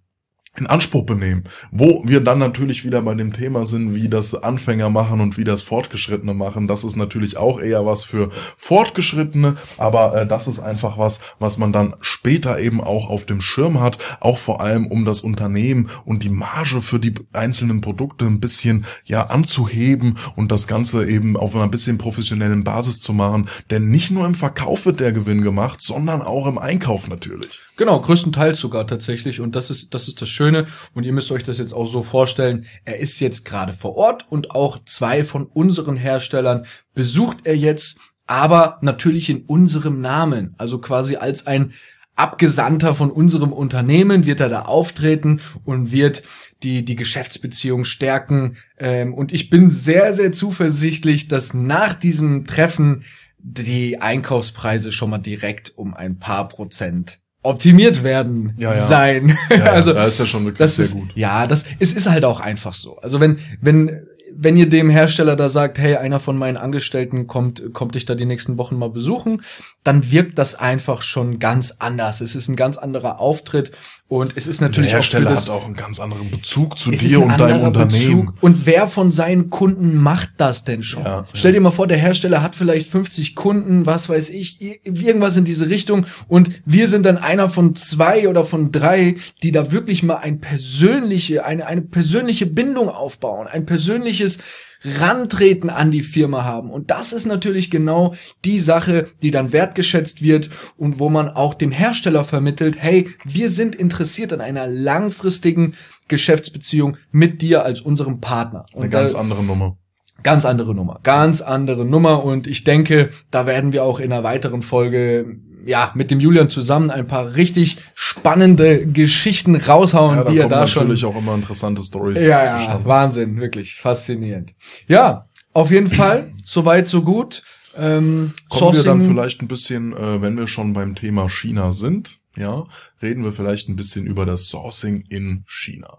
in 0.57 0.67
Anspruch 0.67 1.05
benehmen. 1.05 1.43
Wo 1.71 2.03
wir 2.05 2.21
dann 2.21 2.39
natürlich 2.39 2.85
wieder 2.85 3.01
bei 3.01 3.13
dem 3.15 3.33
Thema 3.33 3.65
sind, 3.65 3.95
wie 3.95 4.09
das 4.09 4.35
Anfänger 4.35 4.89
machen 4.89 5.21
und 5.21 5.38
wie 5.38 5.43
das 5.43 5.62
Fortgeschrittene 5.62 6.33
machen. 6.33 6.67
Das 6.67 6.83
ist 6.83 6.95
natürlich 6.95 7.38
auch 7.38 7.59
eher 7.59 7.85
was 7.85 8.03
für 8.03 8.29
Fortgeschrittene, 8.57 9.57
aber 9.77 10.15
äh, 10.15 10.27
das 10.27 10.47
ist 10.47 10.59
einfach 10.59 10.97
was, 10.97 11.21
was 11.39 11.57
man 11.57 11.71
dann 11.71 11.95
später 12.01 12.59
eben 12.59 12.81
auch 12.81 13.09
auf 13.09 13.25
dem 13.25 13.41
Schirm 13.41 13.79
hat, 13.79 13.97
auch 14.19 14.38
vor 14.38 14.62
allem 14.62 14.88
um 14.88 15.05
das 15.05 15.21
Unternehmen 15.21 15.89
und 16.05 16.24
die 16.24 16.29
Marge 16.29 16.81
für 16.81 17.00
die 17.00 17.13
einzelnen 17.33 17.81
Produkte 17.81 18.25
ein 18.25 18.39
bisschen 18.39 18.85
ja 19.03 19.27
anzuheben 19.27 20.17
und 20.35 20.51
das 20.51 20.67
Ganze 20.67 21.07
eben 21.07 21.38
auf 21.38 21.55
einer 21.55 21.67
bisschen 21.67 21.97
professionellen 21.97 22.63
Basis 22.63 23.00
zu 23.00 23.13
machen. 23.13 23.50
Denn 23.71 23.89
nicht 23.89 24.12
nur 24.12 24.25
im 24.25 24.35
Verkauf 24.35 24.85
wird 24.85 25.00
der 25.00 25.12
Gewinn 25.12 25.41
gemacht, 25.41 25.81
sondern 25.81 26.21
auch 26.21 26.47
im 26.47 26.57
Einkauf 26.57 27.07
natürlich. 27.07 27.62
Genau, 27.77 28.00
größtenteils 28.00 28.59
sogar 28.59 28.88
tatsächlich. 28.88 29.41
Und 29.41 29.55
das 29.55 29.69
ist, 29.69 29.93
das 29.93 30.07
ist 30.07 30.21
das 30.21 30.29
Schöne. 30.29 30.44
Und 30.93 31.03
ihr 31.03 31.13
müsst 31.13 31.31
euch 31.31 31.43
das 31.43 31.57
jetzt 31.57 31.73
auch 31.73 31.87
so 31.87 32.03
vorstellen. 32.03 32.65
Er 32.83 32.99
ist 32.99 33.19
jetzt 33.19 33.45
gerade 33.45 33.73
vor 33.73 33.95
Ort 33.95 34.25
und 34.29 34.51
auch 34.51 34.79
zwei 34.85 35.23
von 35.23 35.45
unseren 35.45 35.97
Herstellern 35.97 36.65
besucht 36.93 37.39
er 37.45 37.57
jetzt, 37.57 37.99
aber 38.27 38.77
natürlich 38.81 39.29
in 39.29 39.43
unserem 39.45 40.01
Namen. 40.01 40.55
Also 40.57 40.79
quasi 40.79 41.15
als 41.15 41.47
ein 41.47 41.73
Abgesandter 42.15 42.95
von 42.95 43.11
unserem 43.11 43.51
Unternehmen 43.51 44.25
wird 44.25 44.39
er 44.39 44.47
da 44.47 44.61
auftreten 44.63 45.41
und 45.65 45.91
wird 45.91 46.23
die, 46.63 46.85
die 46.85 46.95
Geschäftsbeziehung 46.95 47.83
stärken. 47.83 48.55
Ähm, 48.77 49.13
und 49.13 49.33
ich 49.33 49.49
bin 49.49 49.69
sehr, 49.69 50.15
sehr 50.15 50.31
zuversichtlich, 50.31 51.27
dass 51.27 51.53
nach 51.53 51.93
diesem 51.93 52.47
Treffen 52.47 53.03
die 53.37 54.01
Einkaufspreise 54.01 54.93
schon 54.93 55.09
mal 55.09 55.17
direkt 55.17 55.77
um 55.77 55.93
ein 55.93 56.17
paar 56.17 56.47
Prozent 56.47 57.19
optimiert 57.45 58.03
werden 58.03 58.53
Ja, 58.57 58.73
ja. 58.73 58.85
sein. 58.85 59.37
Ja, 59.49 59.57
ja, 59.57 59.63
also 59.73 59.93
da 59.93 60.05
ist 60.05 60.19
ja 60.19 60.25
schon 60.25 60.43
wirklich 60.45 60.59
das 60.59 60.75
sehr 60.75 60.85
ist, 60.85 60.93
gut. 60.93 61.09
Ja, 61.15 61.47
das 61.47 61.65
es 61.79 61.93
ist 61.93 62.09
halt 62.09 62.25
auch 62.25 62.39
einfach 62.39 62.73
so. 62.73 62.97
Also 62.97 63.19
wenn 63.19 63.39
wenn 63.61 64.05
wenn 64.37 64.57
ihr 64.57 64.67
dem 64.67 64.89
Hersteller 64.89 65.37
da 65.37 65.47
sagt, 65.49 65.77
hey, 65.77 65.95
einer 65.95 66.19
von 66.19 66.37
meinen 66.37 66.57
Angestellten 66.57 67.25
kommt 67.27 67.73
kommt 67.73 67.95
dich 67.95 68.05
da 68.05 68.15
die 68.15 68.25
nächsten 68.25 68.57
Wochen 68.57 68.75
mal 68.77 68.89
besuchen, 68.89 69.43
dann 69.83 70.11
wirkt 70.11 70.37
das 70.37 70.55
einfach 70.55 71.01
schon 71.03 71.39
ganz 71.39 71.75
anders. 71.79 72.19
Es 72.21 72.35
ist 72.35 72.49
ein 72.49 72.55
ganz 72.57 72.77
anderer 72.77 73.19
Auftritt 73.19 73.71
und 74.07 74.33
es 74.35 74.45
ist 74.45 74.62
Der 74.62 74.69
natürlich 74.69 74.91
Hersteller 74.91 75.25
auch 75.25 75.29
für 75.29 75.35
das, 75.35 75.50
hat 75.50 75.55
auch 75.55 75.65
einen 75.65 75.75
ganz 75.75 76.00
anderen 76.00 76.29
Bezug 76.29 76.77
zu 76.77 76.91
dir 76.91 77.24
und 77.24 77.39
deinem 77.39 77.62
Unternehmen. 77.62 78.25
Bezug. 78.27 78.33
Und 78.39 78.67
wer 78.67 78.88
von 78.88 79.12
seinen 79.12 79.50
Kunden 79.50 79.95
macht 79.95 80.29
das 80.38 80.63
denn 80.63 80.83
schon? 80.83 81.03
Ja, 81.03 81.25
Stell 81.33 81.53
dir 81.53 81.59
mal 81.59 81.71
vor, 81.71 81.88
der 81.88 81.97
Hersteller 81.97 82.43
hat 82.43 82.55
vielleicht 82.55 82.88
50 82.91 83.33
Kunden, 83.33 83.88
was 83.88 84.07
weiß 84.07 84.29
ich, 84.29 84.62
irgendwas 84.83 85.38
in 85.38 85.45
diese 85.45 85.69
Richtung. 85.69 86.05
Und 86.27 86.51
wir 86.65 86.88
sind 86.88 87.03
dann 87.03 87.17
einer 87.17 87.50
von 87.50 87.75
zwei 87.75 88.29
oder 88.29 88.45
von 88.45 88.71
drei, 88.71 89.15
die 89.41 89.51
da 89.51 89.71
wirklich 89.71 90.03
mal 90.03 90.17
ein 90.17 90.39
persönliche, 90.39 91.43
eine, 91.43 91.65
eine 91.65 91.81
persönliche 91.81 92.45
Bindung 92.45 92.89
aufbauen, 92.89 93.47
ein 93.47 93.65
persönliches 93.65 94.38
Rantreten 94.84 95.70
an 95.70 95.91
die 95.91 96.03
Firma 96.03 96.44
haben. 96.44 96.70
Und 96.70 96.91
das 96.91 97.13
ist 97.13 97.25
natürlich 97.25 97.72
genau 97.72 98.15
die 98.44 98.60
Sache, 98.60 99.08
die 99.22 99.32
dann 99.32 99.53
wertgeschätzt 99.53 100.22
wird 100.22 100.50
und 100.77 101.00
wo 101.00 101.10
man 101.10 101.29
auch 101.29 101.53
dem 101.53 101.72
Hersteller 101.72 102.24
vermittelt, 102.24 102.75
hey, 102.79 103.10
wir 103.24 103.50
sind 103.50 103.75
interessiert 103.75 104.34
an 104.34 104.41
einer 104.41 104.67
langfristigen 104.67 105.74
Geschäftsbeziehung 106.08 106.98
mit 107.12 107.41
dir 107.41 107.63
als 107.63 107.82
unserem 107.82 108.22
Partner. 108.22 108.65
Und 108.74 108.84
Eine 108.84 108.89
ganz 108.89 109.13
da, 109.13 109.20
andere 109.20 109.44
Nummer. 109.44 109.77
ganz 110.24 110.46
andere 110.46 110.75
Nummer, 110.75 111.00
ganz 111.03 111.41
andere 111.41 111.86
Nummer. 111.86 112.24
Und 112.24 112.48
ich 112.48 112.63
denke, 112.63 113.10
da 113.32 113.46
werden 113.46 113.74
wir 113.74 113.84
auch 113.84 114.00
in 114.00 114.12
einer 114.12 114.24
weiteren 114.24 114.62
Folge 114.62 115.38
ja, 115.65 115.91
mit 115.95 116.12
dem 116.12 116.19
Julian 116.19 116.50
zusammen 116.50 116.91
ein 116.91 117.07
paar 117.07 117.36
richtig 117.36 117.77
spannende 117.93 118.86
Geschichten 118.86 119.55
raushauen, 119.55 120.17
Ja, 120.17 120.24
da 120.24 120.31
die 120.31 120.38
er 120.38 120.50
da 120.50 120.67
schon 120.67 120.84
natürlich 120.84 121.05
auch 121.05 121.17
immer 121.17 121.34
interessante 121.36 121.84
Stories 121.84 122.22
ja, 122.22 122.43
ja. 122.43 122.86
Wahnsinn, 122.86 123.38
wirklich 123.38 123.75
faszinierend. 123.75 124.53
Ja, 124.88 125.25
auf 125.54 125.71
jeden 125.71 125.89
Fall, 125.89 126.32
soweit 126.45 126.88
so 126.88 127.01
gut. 127.01 127.43
Ähm, 127.78 128.34
Kommen 128.47 128.75
wir 128.75 128.84
dann 128.84 129.01
Sourcing- 129.01 129.08
vielleicht 129.08 129.41
ein 129.41 129.47
bisschen, 129.47 129.93
äh, 129.93 130.21
wenn 130.21 130.38
wir 130.38 130.47
schon 130.47 130.73
beim 130.73 130.95
Thema 130.95 131.28
China 131.30 131.73
sind, 131.73 132.19
ja, 132.38 132.63
reden 133.01 133.23
wir 133.23 133.32
vielleicht 133.34 133.67
ein 133.67 133.75
bisschen 133.75 134.06
über 134.06 134.25
das 134.25 134.47
Sourcing 134.47 135.04
in 135.10 135.43
China. 135.47 135.97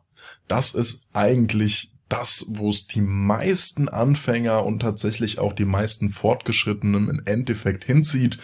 Das 0.48 0.74
ist 0.74 1.08
eigentlich 1.12 1.90
das, 2.08 2.46
wo 2.50 2.70
es 2.70 2.86
die 2.86 3.00
meisten 3.00 3.88
Anfänger 3.88 4.64
und 4.64 4.80
tatsächlich 4.80 5.38
auch 5.38 5.52
die 5.52 5.64
meisten 5.64 6.10
Fortgeschrittenen 6.10 7.08
im 7.08 7.22
Endeffekt 7.24 7.84
hinzieht. 7.84 8.38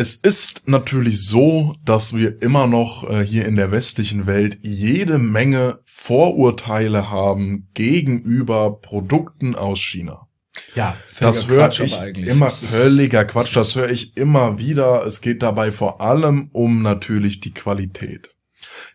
Es 0.00 0.14
ist 0.14 0.68
natürlich 0.68 1.26
so, 1.26 1.74
dass 1.84 2.14
wir 2.14 2.40
immer 2.40 2.68
noch 2.68 3.10
äh, 3.10 3.24
hier 3.24 3.46
in 3.46 3.56
der 3.56 3.72
westlichen 3.72 4.28
Welt 4.28 4.60
jede 4.62 5.18
Menge 5.18 5.80
Vorurteile 5.84 7.10
haben 7.10 7.66
gegenüber 7.74 8.80
Produkten 8.80 9.56
aus 9.56 9.80
China. 9.80 10.28
ja, 10.76 10.96
Das 11.18 11.48
höre 11.48 11.68
ich 11.80 12.00
immer 12.28 12.52
völliger 12.52 13.24
Quatsch. 13.24 13.56
Das 13.56 13.74
höre 13.74 13.90
ich 13.90 14.16
immer 14.16 14.56
wieder. 14.58 15.04
Es 15.04 15.20
geht 15.20 15.42
dabei 15.42 15.72
vor 15.72 16.00
allem 16.00 16.50
um 16.52 16.80
natürlich 16.80 17.40
die 17.40 17.52
Qualität. 17.52 18.36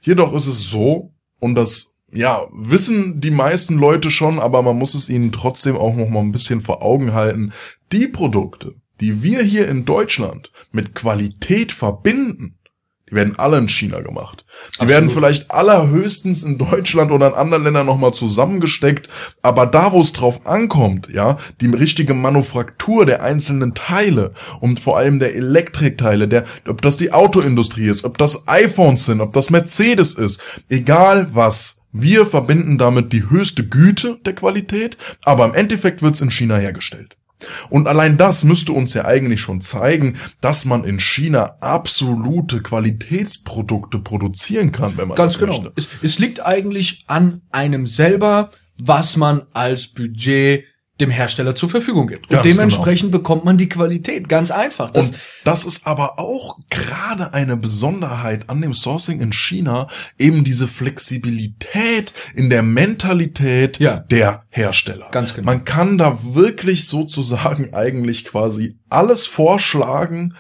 Jedoch 0.02 0.34
ist 0.34 0.48
es 0.48 0.70
so, 0.70 1.14
und 1.40 1.56
das 1.56 2.00
ja, 2.14 2.48
wissen 2.54 3.20
die 3.20 3.32
meisten 3.32 3.76
Leute 3.76 4.10
schon, 4.10 4.40
aber 4.40 4.62
man 4.62 4.78
muss 4.78 4.94
es 4.94 5.10
ihnen 5.10 5.34
trotzdem 5.34 5.76
auch 5.76 5.96
noch 5.98 6.08
mal 6.08 6.22
ein 6.22 6.32
bisschen 6.32 6.62
vor 6.62 6.82
Augen 6.82 7.14
halten. 7.14 7.52
Die 7.92 8.08
Produkte, 8.08 8.76
die 9.04 9.22
wir 9.22 9.44
hier 9.44 9.68
in 9.68 9.84
Deutschland 9.84 10.50
mit 10.72 10.96
Qualität 10.96 11.74
verbinden, 11.74 12.58
die 13.10 13.16
werden 13.16 13.36
alle 13.38 13.58
in 13.58 13.68
China 13.68 14.00
gemacht. 14.00 14.46
Die 14.48 14.80
Absolut. 14.80 14.90
werden 14.90 15.10
vielleicht 15.10 15.52
allerhöchstens 15.52 16.44
in 16.44 16.58
Deutschland 16.58 17.12
oder 17.12 17.28
in 17.28 17.34
anderen 17.34 17.64
Ländern 17.64 17.86
nochmal 17.86 18.14
zusammengesteckt, 18.14 19.10
aber 19.42 19.66
da, 19.66 19.92
wo 19.92 20.00
es 20.00 20.14
drauf 20.14 20.48
ankommt, 20.48 21.10
ja, 21.14 21.38
die 21.60 21.68
richtige 21.68 22.14
Manufaktur 22.14 23.06
der 23.06 23.22
einzelnen 23.22 23.76
Teile 23.76 24.34
und 24.62 24.80
vor 24.80 24.98
allem 24.98 25.20
der 25.20 25.36
Elektrikteile, 25.36 26.30
der, 26.30 26.46
ob 26.66 26.82
das 26.82 26.96
die 26.96 27.12
Autoindustrie 27.12 27.90
ist, 27.90 28.06
ob 28.06 28.18
das 28.18 28.48
iPhones 28.48 29.06
sind, 29.06 29.20
ob 29.20 29.34
das 29.34 29.50
Mercedes 29.50 30.14
ist, 30.14 30.42
egal 30.70 31.28
was, 31.34 31.84
wir 31.92 32.26
verbinden 32.26 32.78
damit 32.78 33.12
die 33.12 33.30
höchste 33.30 33.68
Güte 33.68 34.18
der 34.26 34.34
Qualität, 34.34 34.98
aber 35.24 35.44
im 35.44 35.54
Endeffekt 35.54 36.02
wird's 36.02 36.22
in 36.22 36.32
China 36.32 36.56
hergestellt. 36.56 37.18
Und 37.70 37.88
allein 37.88 38.18
das 38.18 38.44
müsste 38.44 38.72
uns 38.72 38.94
ja 38.94 39.06
eigentlich 39.06 39.42
schon 39.42 39.62
zeigen, 39.62 40.18
dass 40.42 40.66
man 40.66 40.84
in 40.84 41.00
China 41.00 41.58
absolute 41.60 42.62
Qualitätsprodukte 42.62 44.00
produzieren 44.00 44.72
kann, 44.72 44.98
wenn 44.98 45.10
man 45.10 45.18
Ganz 45.18 45.34
das 45.34 45.40
genau. 45.40 45.62
möchte. 45.62 45.74
Es, 45.76 45.88
es 46.02 46.20
liegt 46.20 46.46
eigentlich 46.46 47.04
an 47.08 47.42
einem 47.52 47.88
selber, 47.88 48.50
was 48.78 49.18
man 49.18 49.44
als 49.54 49.88
Budget 49.88 50.66
dem 51.02 51.10
Hersteller 51.10 51.56
zur 51.56 51.70
Verfügung 51.70 52.08
gibt. 52.08 52.26
Und 52.30 52.34
Ganz 52.36 52.44
dementsprechend 52.44 53.12
bekommt 53.12 53.46
man 53.46 53.58
die 53.58 53.68
Qualität. 53.68 54.30
Ganz 54.30 54.52
einfach. 54.52 54.92
Das, 54.92 55.10
Und 55.10 55.18
das 55.44 55.66
ist 55.66 55.88
aber 55.88 56.20
auch 56.20 56.58
gerade 56.70 57.34
eine 57.34 57.58
Besonderheit 57.58 58.50
an 58.50 58.62
dem 58.62 58.76
Sourcing 58.76 59.20
in 59.20 59.34
China, 59.34 59.88
eben 60.20 60.44
diese 60.44 60.68
Flexibilität 60.68 62.14
in 62.36 62.50
der 62.50 62.62
Mentalität 62.64 63.80
Ja. 63.80 63.98
der 63.98 64.44
Hersteller. 64.50 65.10
Ganz 65.12 65.34
genau. 65.34 65.46
Man 65.48 65.66
kann 65.66 65.98
da 65.98 66.20
wirklich 66.22 66.86
sozusagen 66.88 67.74
eigentlich 67.74 68.26
quasi 68.26 68.78
alles 68.90 69.26
vorschlagen 69.26 70.36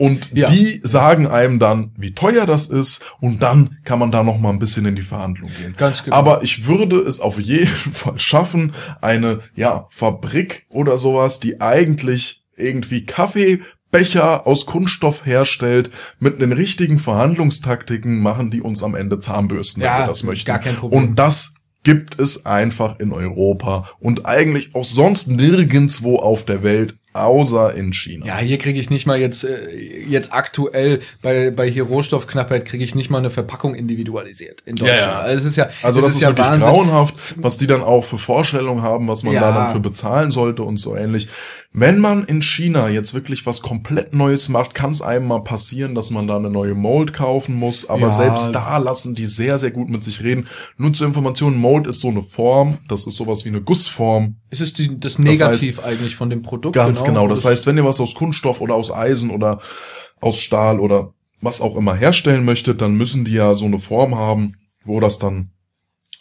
Und 0.00 0.30
Ja. 0.32 0.48
die 0.50 0.80
sagen 0.82 1.26
einem 1.26 1.58
dann, 1.58 1.92
wie 1.98 2.14
teuer 2.14 2.46
das 2.46 2.68
ist, 2.68 3.02
und 3.20 3.42
dann 3.42 3.76
kann 3.84 3.98
man 3.98 4.10
da 4.10 4.22
noch 4.22 4.38
mal 4.40 4.48
ein 4.48 4.58
bisschen 4.58 4.86
in 4.86 4.96
die 4.96 5.02
Verhandlung 5.02 5.50
gehen. 5.60 5.74
Ganz 5.76 6.02
genau. 6.04 6.16
Aber 6.16 6.42
ich 6.42 6.66
würde 6.66 6.96
es 6.96 7.20
auf 7.20 7.38
jeden 7.38 7.66
Fall 7.92 8.18
schaffen, 8.18 8.72
eine 9.02 9.40
ja 9.54 9.86
Fabrik 9.90 10.64
oder 10.70 10.96
sowas, 10.96 11.38
die 11.38 11.60
eigentlich 11.60 12.44
irgendwie 12.56 13.04
Kaffeebecher 13.04 14.46
aus 14.46 14.64
Kunststoff 14.64 15.26
herstellt, 15.26 15.90
mit 16.18 16.40
den 16.40 16.52
richtigen 16.52 16.98
Verhandlungstaktiken 16.98 18.20
machen 18.20 18.50
die 18.50 18.62
uns 18.62 18.82
am 18.82 18.94
Ende 18.94 19.18
Zahnbürsten, 19.18 19.82
wenn 19.82 19.88
Ja, 19.90 19.98
wir 20.00 20.06
das 20.06 20.22
möchten. 20.22 20.46
gar 20.46 20.60
kein 20.60 20.76
Problem. 20.76 21.02
Und 21.10 21.16
das 21.18 21.56
gibt 21.82 22.20
es 22.20 22.44
einfach 22.46 22.98
in 23.00 23.12
Europa 23.12 23.88
und 24.00 24.26
eigentlich 24.26 24.74
auch 24.74 24.84
sonst 24.84 25.28
nirgendswo 25.28 26.16
auf 26.16 26.44
der 26.44 26.62
Welt, 26.62 26.94
außer 27.12 27.74
in 27.74 27.92
China. 27.92 28.26
Ja, 28.26 28.38
hier 28.38 28.58
kriege 28.58 28.78
ich 28.78 28.88
nicht 28.90 29.06
mal 29.06 29.18
jetzt 29.18 29.44
äh, 29.44 29.68
jetzt 30.08 30.32
aktuell 30.32 31.00
bei 31.22 31.50
bei 31.50 31.68
hier 31.68 31.82
Rohstoffknappheit 31.84 32.64
kriege 32.64 32.84
ich 32.84 32.94
nicht 32.94 33.10
mal 33.10 33.18
eine 33.18 33.30
Verpackung 33.30 33.74
individualisiert 33.74 34.62
in 34.64 34.76
Deutschland. 34.76 35.00
Ja, 35.00 35.06
ja. 35.08 35.18
Also 35.20 35.38
es 35.38 35.44
ist 35.52 35.56
ja 35.56 35.68
Also 35.82 35.98
es 35.98 36.04
das 36.06 36.14
ist, 36.14 36.22
ja 36.22 36.28
wirklich 36.28 36.46
Wahnsinn. 36.46 36.62
grauenhaft, 36.72 37.14
was 37.36 37.58
die 37.58 37.66
dann 37.66 37.82
auch 37.82 38.04
für 38.04 38.18
Vorstellungen 38.18 38.82
haben, 38.82 39.08
was 39.08 39.22
man 39.24 39.34
Ja. 39.34 39.40
da 39.40 39.52
dann 39.52 39.72
für 39.72 39.80
bezahlen 39.80 40.30
sollte 40.30 40.62
und 40.62 40.76
so 40.76 40.94
ähnlich. 40.96 41.28
Wenn 41.72 42.00
man 42.00 42.24
in 42.24 42.42
China 42.42 42.88
jetzt 42.88 43.14
wirklich 43.14 43.46
was 43.46 43.62
komplett 43.62 44.12
Neues 44.12 44.48
macht, 44.48 44.74
kann 44.74 44.90
es 44.90 45.02
einem 45.02 45.28
mal 45.28 45.44
passieren, 45.44 45.94
dass 45.94 46.10
man 46.10 46.26
da 46.26 46.36
eine 46.36 46.50
neue 46.50 46.74
Mold 46.74 47.12
kaufen 47.12 47.54
muss. 47.54 47.88
Aber 47.88 48.08
Ja. 48.08 48.10
selbst 48.10 48.52
da 48.52 48.78
lassen 48.78 49.14
die 49.14 49.26
sehr, 49.26 49.56
sehr 49.56 49.70
gut 49.70 49.88
mit 49.88 50.02
sich 50.02 50.24
reden. 50.24 50.48
Nur 50.78 50.92
zur 50.92 51.06
Information, 51.06 51.56
Mold 51.56 51.86
ist 51.86 52.00
so 52.00 52.08
eine 52.08 52.22
Form, 52.22 52.78
das 52.88 53.06
ist 53.06 53.16
sowas 53.16 53.44
wie 53.44 53.50
eine 53.50 53.60
Gussform. 53.60 54.36
Es 54.50 54.60
ist 54.60 54.78
die, 54.78 54.98
das 54.98 55.20
Negativ 55.20 55.78
eigentlich 55.78 56.16
von 56.16 56.28
dem 56.28 56.42
Produkt. 56.42 56.74
Ganz 56.74 57.04
genau. 57.04 57.28
Das 57.28 57.44
heißt, 57.44 57.66
wenn 57.66 57.76
ihr 57.76 57.84
was 57.84 58.00
aus 58.00 58.14
Kunststoff 58.14 58.60
oder 58.60 58.74
aus 58.74 58.90
Eisen 58.92 59.30
oder 59.30 59.60
aus 60.20 60.40
Stahl 60.40 60.80
oder 60.80 61.14
was 61.40 61.60
auch 61.60 61.76
immer 61.76 61.94
herstellen 61.94 62.44
möchtet, 62.44 62.82
dann 62.82 62.96
müssen 62.96 63.24
die 63.24 63.32
ja 63.34 63.54
so 63.54 63.66
eine 63.66 63.78
Form 63.78 64.16
haben, 64.16 64.54
wo 64.84 64.98
das 64.98 65.20
dann 65.20 65.52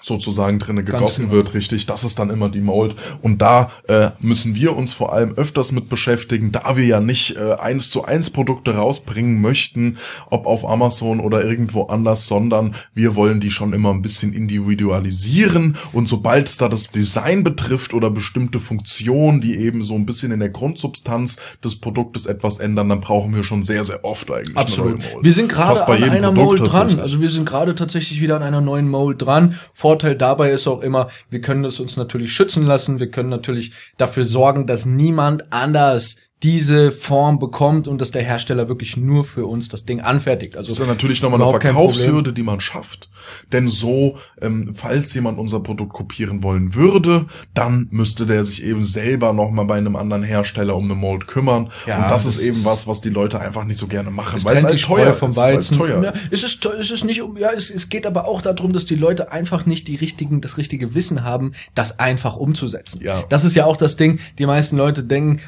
sozusagen 0.01 0.59
drinne 0.59 0.83
gegossen 0.83 1.25
genau. 1.25 1.35
wird, 1.35 1.53
richtig. 1.53 1.85
Das 1.85 2.03
ist 2.03 2.19
dann 2.19 2.29
immer 2.29 2.49
die 2.49 2.61
Mold. 2.61 2.95
Und 3.21 3.41
da 3.41 3.71
äh, 3.87 4.09
müssen 4.19 4.55
wir 4.55 4.75
uns 4.75 4.93
vor 4.93 5.13
allem 5.13 5.33
öfters 5.33 5.71
mit 5.71 5.89
beschäftigen, 5.89 6.51
da 6.51 6.75
wir 6.75 6.85
ja 6.85 6.99
nicht 6.99 7.35
äh, 7.37 7.53
eins 7.59 7.89
zu 7.89 8.05
eins 8.05 8.29
Produkte 8.29 8.75
rausbringen 8.75 9.41
möchten, 9.41 9.97
ob 10.29 10.45
auf 10.45 10.67
Amazon 10.67 11.19
oder 11.19 11.43
irgendwo 11.43 11.83
anders, 11.83 12.25
sondern 12.27 12.75
wir 12.93 13.15
wollen 13.15 13.39
die 13.39 13.51
schon 13.51 13.73
immer 13.73 13.91
ein 13.91 14.01
bisschen 14.01 14.33
individualisieren. 14.33 15.77
Und 15.93 16.07
sobald 16.07 16.47
es 16.47 16.57
da 16.57 16.69
das 16.69 16.91
Design 16.91 17.43
betrifft 17.43 17.93
oder 17.93 18.09
bestimmte 18.09 18.59
Funktionen, 18.59 19.41
die 19.41 19.57
eben 19.57 19.83
so 19.83 19.95
ein 19.95 20.05
bisschen 20.05 20.31
in 20.31 20.39
der 20.39 20.49
Grundsubstanz 20.49 21.37
des 21.63 21.75
Produktes 21.77 22.25
etwas 22.25 22.59
ändern, 22.59 22.89
dann 22.89 23.01
brauchen 23.01 23.35
wir 23.35 23.43
schon 23.43 23.63
sehr, 23.63 23.83
sehr 23.83 24.03
oft 24.05 24.31
eigentlich 24.31 24.57
Absolut. 24.57 24.93
eine 24.93 24.99
neue 24.99 25.13
Mold. 25.13 25.25
Wir 25.25 25.33
sind 25.33 25.49
gerade 25.49 25.85
an 25.85 26.03
einer 26.03 26.31
Produkt 26.31 26.59
Mold 26.59 26.73
dran. 26.73 26.99
Also 26.99 27.21
wir 27.21 27.29
sind 27.29 27.45
gerade 27.45 27.75
tatsächlich 27.75 28.21
wieder 28.21 28.35
an 28.35 28.43
einer 28.43 28.61
neuen 28.61 28.89
Mold 28.89 29.21
dran. 29.21 29.55
Vorteil 29.89 30.15
dabei 30.15 30.51
ist 30.51 30.67
auch 30.67 30.81
immer, 30.81 31.09
wir 31.31 31.41
können 31.41 31.65
es 31.65 31.79
uns 31.79 31.97
natürlich 31.97 32.31
schützen 32.31 32.63
lassen. 32.63 32.99
Wir 32.99 33.09
können 33.09 33.29
natürlich 33.29 33.71
dafür 33.97 34.23
sorgen, 34.23 34.67
dass 34.67 34.85
niemand 34.85 35.51
anders 35.51 36.28
diese 36.43 36.93
Form 36.93 37.37
bekommt 37.37 37.87
und 37.89 37.99
dass 37.99 38.11
der 38.11 38.23
Hersteller 38.23 38.69
wirklich 38.69 38.95
nur 38.95 39.25
für 39.25 39.45
uns 39.45 39.67
das 39.67 39.83
Ding 39.85 39.99
anfertigt. 39.99 40.55
Also 40.55 40.69
Das 40.69 40.77
ist 40.77 40.79
ja 40.79 40.87
natürlich 40.87 41.21
nochmal 41.21 41.41
eine. 41.41 41.51
Verkaufshürde, 41.51 42.31
die 42.31 42.43
man 42.43 42.61
schafft. 42.61 43.09
Denn 43.51 43.67
so, 43.67 44.17
ähm, 44.41 44.73
falls 44.75 45.13
jemand 45.13 45.37
unser 45.37 45.59
Produkt 45.59 45.91
kopieren 45.93 46.41
wollen 46.41 46.73
würde, 46.75 47.25
dann 47.53 47.87
müsste 47.91 48.25
der 48.25 48.43
sich 48.45 48.63
eben 48.63 48.83
selber 48.83 49.33
nochmal 49.33 49.65
bei 49.65 49.77
einem 49.77 49.97
anderen 49.97 50.23
Hersteller 50.23 50.75
um 50.77 50.85
eine 50.85 50.95
Mold 50.95 51.27
kümmern. 51.27 51.69
Ja, 51.85 51.97
Und 51.97 52.03
das, 52.03 52.23
das 52.23 52.37
ist 52.37 52.43
eben 52.43 52.57
ist- 52.57 52.65
was, 52.65 52.87
was 52.87 53.01
die 53.01 53.09
Leute 53.09 53.39
einfach 53.41 53.65
nicht 53.65 53.77
so 53.77 53.87
gerne 53.87 54.09
machen, 54.09 54.43
weil 54.45 54.55
es 54.57 54.63
halt 54.63 54.81
teuer 54.81 55.13
vom 55.13 55.31
ist. 55.31 55.37
Weizen. 55.37 55.77
teuer 55.77 56.01
ja, 56.01 56.09
ist. 56.11 56.31
es 56.31 56.43
ist, 56.43 56.65
es 56.65 56.89
ist 56.91 57.03
nicht 57.03 57.21
ja, 57.37 57.51
es, 57.51 57.69
es 57.69 57.89
geht 57.89 58.07
aber 58.07 58.25
auch 58.27 58.41
darum, 58.41 58.71
dass 58.71 58.85
die 58.85 58.95
Leute 58.95 59.31
einfach 59.33 59.65
nicht 59.65 59.87
die 59.89 59.95
richtigen, 59.97 60.39
das 60.39 60.57
richtige 60.57 60.95
Wissen 60.95 61.23
haben, 61.25 61.51
das 61.75 61.99
einfach 61.99 62.37
umzusetzen. 62.37 63.01
Ja. 63.03 63.23
Das 63.29 63.43
ist 63.43 63.55
ja 63.55 63.65
auch 63.65 63.77
das 63.77 63.97
Ding. 63.97 64.19
Die 64.37 64.45
meisten 64.45 64.77
Leute 64.77 65.03
denken, 65.03 65.41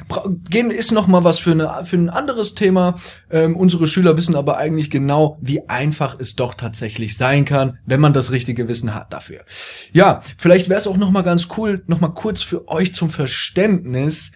gehen 0.50 0.70
ist 0.82 0.90
noch 0.90 1.06
mal 1.06 1.22
was 1.22 1.38
für 1.38 1.52
eine, 1.52 1.84
für 1.84 1.96
ein 1.96 2.10
anderes 2.10 2.54
Thema. 2.54 2.96
Ähm, 3.30 3.56
unsere 3.56 3.86
Schüler 3.86 4.16
wissen 4.16 4.34
aber 4.34 4.56
eigentlich 4.56 4.90
genau, 4.90 5.38
wie 5.40 5.68
einfach 5.68 6.18
es 6.18 6.34
doch 6.34 6.54
tatsächlich 6.54 7.16
sein 7.16 7.44
kann, 7.44 7.78
wenn 7.86 8.00
man 8.00 8.12
das 8.12 8.32
richtige 8.32 8.66
Wissen 8.66 8.92
hat 8.92 9.12
dafür. 9.12 9.44
Ja, 9.92 10.22
vielleicht 10.38 10.68
wäre 10.68 10.80
es 10.80 10.88
auch 10.88 10.96
noch 10.96 11.12
mal 11.12 11.22
ganz 11.22 11.46
cool, 11.56 11.84
noch 11.86 12.00
mal 12.00 12.08
kurz 12.08 12.42
für 12.42 12.66
euch 12.66 12.96
zum 12.96 13.10
Verständnis, 13.10 14.32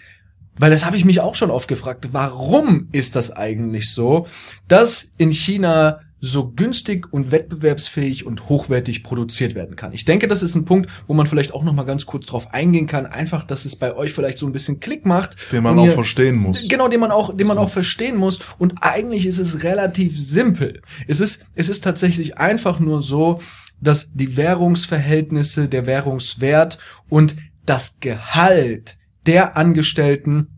weil 0.57 0.71
das 0.71 0.87
habe 0.87 0.97
ich 0.97 1.05
mich 1.05 1.21
auch 1.21 1.35
schon 1.35 1.51
oft 1.51 1.67
gefragt. 1.67 2.11
Warum 2.13 2.89
ist 2.93 3.17
das 3.17 3.33
eigentlich 3.33 3.91
so, 3.93 4.29
dass 4.69 5.15
in 5.19 5.33
China 5.33 5.99
so 6.21 6.51
günstig 6.53 7.13
und 7.13 7.31
wettbewerbsfähig 7.31 8.27
und 8.27 8.49
hochwertig 8.49 9.03
produziert 9.03 9.55
werden 9.55 9.77
kann? 9.77 9.93
Ich 9.93 10.05
denke, 10.05 10.29
das 10.29 10.43
ist 10.43 10.55
ein 10.55 10.65
Punkt, 10.65 10.91
wo 11.07 11.15
man 11.15 11.27
vielleicht 11.27 11.53
auch 11.53 11.63
noch 11.63 11.73
mal 11.75 11.85
ganz 11.85 12.07
kurz 12.07 12.27
drauf 12.27 12.53
eingehen 12.55 12.87
kann. 12.87 13.07
Einfach, 13.07 13.45
dass 13.45 13.65
es 13.65 13.77
bei 13.77 13.95
euch 13.95 14.13
vielleicht 14.13 14.39
so 14.39 14.47
ein 14.47 14.53
bisschen 14.53 14.81
Klick 14.81 15.05
macht. 15.07 15.37
Den 15.53 15.63
man 15.63 15.79
auch 15.79 15.87
ihr- 15.87 15.93
verstehen 15.93 16.37
muss. 16.37 16.67
Genau, 16.69 16.89
den 16.89 17.01
man 17.01 17.11
auch, 17.11 17.37
den 17.37 17.47
man 17.47 17.59
auch 17.59 17.71
verstehen 17.71 18.17
muss. 18.17 18.39
Und 18.59 18.75
eigentlich 18.81 19.27
ist 19.27 19.39
es 19.39 19.63
relativ 19.63 20.19
simpel. 20.19 20.81
Es 21.07 21.21
ist, 21.21 21.45
es 21.55 21.69
ist 21.69 21.85
tatsächlich 21.85 22.39
einfach 22.39 22.81
nur 22.81 23.03
so, 23.03 23.41
dass 23.81 24.15
die 24.15 24.37
Währungsverhältnisse, 24.39 25.69
der 25.69 25.87
Währungswert 25.87 26.79
und 27.09 27.37
das 27.67 28.01
Gehalt 28.01 28.97
der 29.27 29.57
Angestellten 29.57 30.56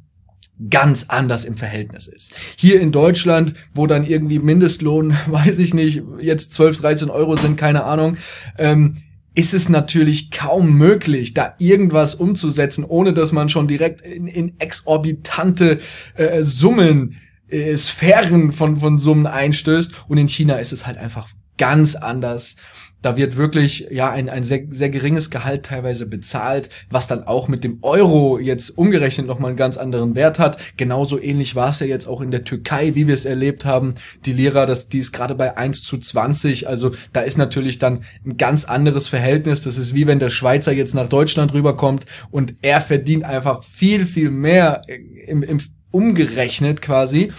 ganz 0.70 1.06
anders 1.08 1.44
im 1.44 1.56
Verhältnis 1.56 2.08
ist. 2.08 2.32
Hier 2.56 2.80
in 2.80 2.92
Deutschland, 2.92 3.54
wo 3.74 3.86
dann 3.86 4.04
irgendwie 4.04 4.38
Mindestlohn, 4.38 5.16
weiß 5.26 5.58
ich 5.58 5.74
nicht, 5.74 6.02
jetzt 6.20 6.54
12, 6.54 6.80
13 6.80 7.10
Euro 7.10 7.36
sind, 7.36 7.56
keine 7.56 7.84
Ahnung, 7.84 8.16
ähm, 8.58 8.96
ist 9.34 9.54
es 9.54 9.68
natürlich 9.68 10.32
kaum 10.32 10.76
möglich, 10.76 11.32
da 11.32 11.54
irgendwas 11.58 12.16
umzusetzen, 12.16 12.84
ohne 12.84 13.12
dass 13.12 13.30
man 13.30 13.48
schon 13.48 13.68
direkt 13.68 14.00
in, 14.00 14.26
in 14.26 14.58
exorbitante 14.58 15.78
äh, 16.16 16.42
Summen, 16.42 17.16
äh, 17.46 17.76
Sphären 17.76 18.52
von, 18.52 18.78
von 18.78 18.98
Summen 18.98 19.26
einstößt. 19.28 20.06
Und 20.08 20.18
in 20.18 20.28
China 20.28 20.56
ist 20.56 20.72
es 20.72 20.88
halt 20.88 20.98
einfach 20.98 21.28
ganz 21.56 21.94
anders. 21.94 22.56
Da 23.02 23.16
wird 23.16 23.36
wirklich 23.36 23.86
ja 23.90 24.10
ein, 24.10 24.28
ein 24.28 24.42
sehr, 24.42 24.64
sehr 24.70 24.90
geringes 24.90 25.30
Gehalt 25.30 25.66
teilweise 25.66 26.08
bezahlt, 26.08 26.68
was 26.90 27.06
dann 27.06 27.24
auch 27.24 27.46
mit 27.46 27.62
dem 27.62 27.78
Euro 27.82 28.38
jetzt 28.38 28.70
umgerechnet 28.70 29.26
nochmal 29.26 29.50
einen 29.50 29.56
ganz 29.56 29.76
anderen 29.76 30.14
Wert 30.14 30.38
hat. 30.38 30.58
Genauso 30.76 31.20
ähnlich 31.20 31.54
war 31.54 31.70
es 31.70 31.80
ja 31.80 31.86
jetzt 31.86 32.06
auch 32.06 32.20
in 32.20 32.30
der 32.30 32.44
Türkei, 32.44 32.94
wie 32.94 33.06
wir 33.06 33.14
es 33.14 33.24
erlebt 33.24 33.64
haben. 33.64 33.94
Die 34.24 34.32
Lira, 34.32 34.66
das, 34.66 34.88
die 34.88 34.98
ist 34.98 35.12
gerade 35.12 35.34
bei 35.34 35.56
1 35.56 35.82
zu 35.82 35.98
20. 35.98 36.66
Also 36.68 36.92
da 37.12 37.20
ist 37.20 37.38
natürlich 37.38 37.78
dann 37.78 38.04
ein 38.26 38.36
ganz 38.36 38.64
anderes 38.64 39.08
Verhältnis. 39.08 39.62
Das 39.62 39.78
ist 39.78 39.94
wie 39.94 40.06
wenn 40.06 40.18
der 40.18 40.30
Schweizer 40.30 40.72
jetzt 40.72 40.94
nach 40.94 41.08
Deutschland 41.08 41.52
rüberkommt 41.52 42.06
und 42.30 42.56
er 42.62 42.80
verdient 42.80 43.24
einfach 43.24 43.62
viel, 43.62 44.06
viel 44.06 44.30
mehr 44.30 44.82
im, 45.26 45.42
im 45.42 45.60
umgerechnet 45.90 46.82
quasi. 46.82 47.32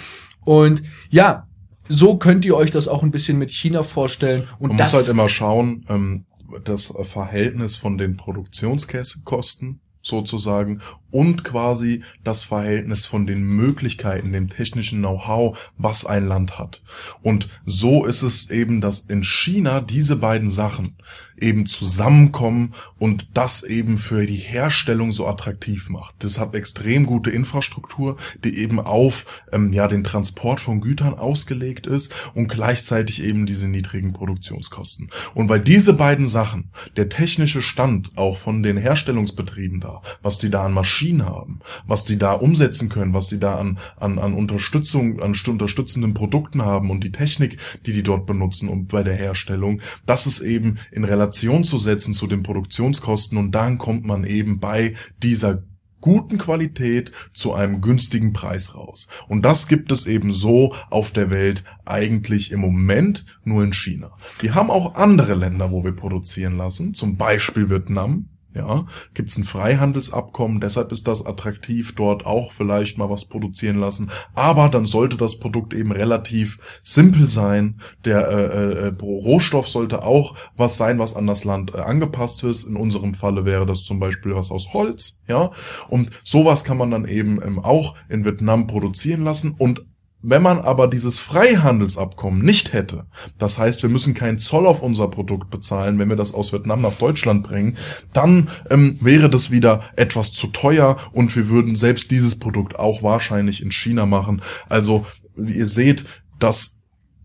Und 0.46 0.84
ja, 1.10 1.49
so 1.90 2.18
könnt 2.18 2.46
ihr 2.46 2.56
euch 2.56 2.72
das 2.72 2.88
auch 2.88 3.04
ein 3.04 3.12
bisschen 3.12 3.38
mit 3.38 3.52
China 3.52 3.84
vorstellen. 3.84 4.48
Und 4.60 4.70
Man 4.70 4.78
das 4.78 4.94
muss 4.94 5.02
halt 5.02 5.12
immer 5.12 5.28
schauen, 5.28 5.84
ähm, 5.90 6.26
das 6.64 6.94
Verhältnis 7.04 7.76
von 7.76 7.98
den 7.98 8.16
Produktionskosten 8.16 9.82
sozusagen 10.02 10.82
und 11.12 11.44
quasi 11.44 12.04
das 12.24 12.44
Verhältnis 12.44 13.06
von 13.06 13.26
den 13.26 13.42
Möglichkeiten, 13.42 14.32
dem 14.32 14.50
technischen 14.50 15.00
Know-how, 15.00 15.58
was 15.78 16.06
ein 16.06 16.28
Land 16.28 16.58
hat. 16.58 16.82
Und 17.22 17.50
so 17.66 18.06
ist 18.06 18.22
es 18.22 18.50
eben, 18.50 18.82
dass 18.82 19.02
in 19.02 19.24
China 19.24 19.82
diese 19.82 20.18
beiden 20.18 20.52
Sachen 20.52 20.96
eben 21.42 21.66
zusammenkommen 21.66 22.74
und 22.98 23.30
das 23.38 23.64
eben 23.64 23.98
für 23.98 24.26
die 24.26 24.36
Herstellung 24.36 25.12
so 25.12 25.28
attraktiv 25.28 25.90
macht. 25.90 26.16
Das 26.20 26.38
hat 26.38 26.54
extrem 26.54 27.06
gute 27.06 27.30
Infrastruktur, 27.30 28.18
die 28.44 28.58
eben 28.58 28.80
auf 28.80 29.44
ähm, 29.54 29.72
ja 29.74 29.88
den 29.88 30.04
Transport 30.04 30.60
von 30.60 30.82
Gütern 30.82 31.14
ausgelegt 31.14 31.88
ist 31.88 32.14
und 32.34 32.50
gleichzeitig 32.50 33.24
eben 33.24 33.46
diese 33.46 33.70
niedrigen 33.70 34.12
Produktionskosten. 34.12 35.10
Und 35.34 35.48
weil 35.50 35.62
diese 35.62 35.94
beiden 35.94 36.28
Sachen, 36.28 36.72
der 36.98 37.10
technische 37.10 37.62
Stand 37.62 38.18
auch 38.18 38.38
von 38.38 38.64
den 38.64 38.78
Herstellungsbetrieben 38.78 39.80
da, 39.80 40.02
was 40.22 40.40
die 40.40 40.50
da 40.50 40.66
an 40.66 40.74
Maschinen 40.74 40.99
haben, 41.26 41.60
was 41.88 42.06
die 42.06 42.18
da 42.18 42.34
umsetzen 42.34 42.90
können, 42.90 43.14
was 43.14 43.28
die 43.28 43.40
da 43.40 43.56
an, 43.56 43.78
an, 43.98 44.20
an 44.20 44.34
Unterstützung, 44.34 45.22
an 45.22 45.36
unterstützenden 45.48 46.14
Produkten 46.14 46.64
haben 46.64 46.90
und 46.90 47.04
die 47.04 47.12
Technik, 47.12 47.58
die 47.86 47.94
die 47.94 48.04
dort 48.04 48.26
benutzen 48.26 48.70
und 48.70 48.88
bei 48.88 49.04
der 49.04 49.16
Herstellung, 49.16 49.82
das 50.06 50.28
ist 50.28 50.42
eben 50.42 50.80
in 50.92 51.04
Relation 51.04 51.64
zu 51.64 51.80
setzen 51.80 52.14
zu 52.14 52.28
den 52.28 52.44
Produktionskosten 52.44 53.38
und 53.38 53.54
dann 53.56 53.78
kommt 53.78 54.06
man 54.06 54.24
eben 54.24 54.60
bei 54.60 54.94
dieser 55.22 55.64
guten 56.02 56.38
Qualität 56.38 57.12
zu 57.34 57.54
einem 57.54 57.82
günstigen 57.82 58.34
Preis 58.34 58.76
raus. 58.76 59.08
Und 59.28 59.44
das 59.44 59.68
gibt 59.68 59.92
es 59.92 60.08
eben 60.08 60.32
so 60.32 60.74
auf 60.90 61.12
der 61.12 61.30
Welt 61.30 61.64
eigentlich 61.86 62.52
im 62.52 62.60
Moment 62.60 63.26
nur 63.44 63.64
in 63.64 63.74
China. 63.74 64.12
Wir 64.40 64.56
haben 64.56 64.72
auch 64.72 64.96
andere 64.96 65.36
Länder, 65.36 65.72
wo 65.72 65.84
wir 65.84 65.92
produzieren 65.92 66.58
lassen, 66.58 66.94
zum 66.94 67.18
Beispiel 67.18 67.70
Vietnam. 67.70 68.30
Ja, 68.56 68.88
gibt 69.14 69.30
es 69.30 69.38
ein 69.38 69.44
Freihandelsabkommen, 69.44 70.60
deshalb 70.60 70.92
ist 70.92 71.08
das 71.08 71.24
attraktiv, 71.24 71.94
dort 71.96 72.26
auch 72.26 72.52
vielleicht 72.52 72.98
mal 72.98 73.08
was 73.08 73.26
produzieren 73.26 73.80
lassen. 73.80 74.10
Aber 74.34 74.70
dann 74.70 74.88
sollte 74.88 75.18
das 75.18 75.38
Produkt 75.38 75.72
eben 75.74 75.92
relativ 75.92 76.58
simpel 76.82 77.28
sein. 77.28 77.80
Der 78.06 78.28
äh, 78.28 78.44
äh, 78.44 78.88
äh 78.88 78.94
Rohstoff 79.00 79.70
sollte 79.70 80.04
auch 80.04 80.36
was 80.58 80.78
sein, 80.78 80.98
was 80.98 81.16
an 81.16 81.28
das 81.28 81.44
Land 81.44 81.76
äh, 81.76 81.78
angepasst 81.78 82.44
ist. 82.44 82.64
In 82.64 82.76
unserem 82.76 83.14
Falle 83.14 83.46
wäre 83.46 83.68
das 83.68 83.84
zum 83.84 84.00
Beispiel 84.00 84.34
was 84.34 84.50
aus 84.50 84.74
Holz. 84.74 85.24
Ja, 85.28 85.52
und 85.88 86.10
sowas 86.24 86.64
kann 86.64 86.80
man 86.80 86.90
dann 86.90 87.06
eben 87.06 87.40
ähm, 87.44 87.60
auch 87.60 87.96
in 88.10 88.26
Vietnam 88.26 88.66
produzieren 88.66 89.24
lassen 89.24 89.56
und 89.60 89.86
wenn 90.22 90.42
man 90.42 90.60
aber 90.60 90.88
dieses 90.88 91.18
Freihandelsabkommen 91.18 92.42
nicht 92.42 92.74
hätte, 92.74 93.06
das 93.38 93.58
heißt, 93.58 93.84
wir 93.84 93.90
müssen 93.90 94.14
keinen 94.14 94.40
Zoll 94.40 94.68
auf 94.68 94.82
unser 94.82 95.08
Produkt 95.08 95.50
bezahlen, 95.50 95.98
wenn 95.98 96.10
wir 96.10 96.16
das 96.16 96.34
aus 96.34 96.52
Vietnam 96.52 96.82
nach 96.82 96.96
Deutschland 96.96 97.44
bringen, 97.44 97.78
dann 98.12 98.50
ähm, 98.70 98.98
wäre 99.02 99.30
das 99.30 99.52
wieder 99.52 99.84
etwas 99.96 100.34
zu 100.34 100.48
teuer 100.48 100.98
und 101.14 101.36
wir 101.36 101.50
würden 101.50 101.76
selbst 101.76 102.12
dieses 102.12 102.38
Produkt 102.38 102.78
auch 102.78 103.02
wahrscheinlich 103.02 103.64
in 103.64 103.72
China 103.72 104.06
machen. 104.06 104.42
Also, 104.68 105.06
wie 105.36 105.54
ihr 105.54 105.68
seht, 105.68 106.06
dass 106.40 106.79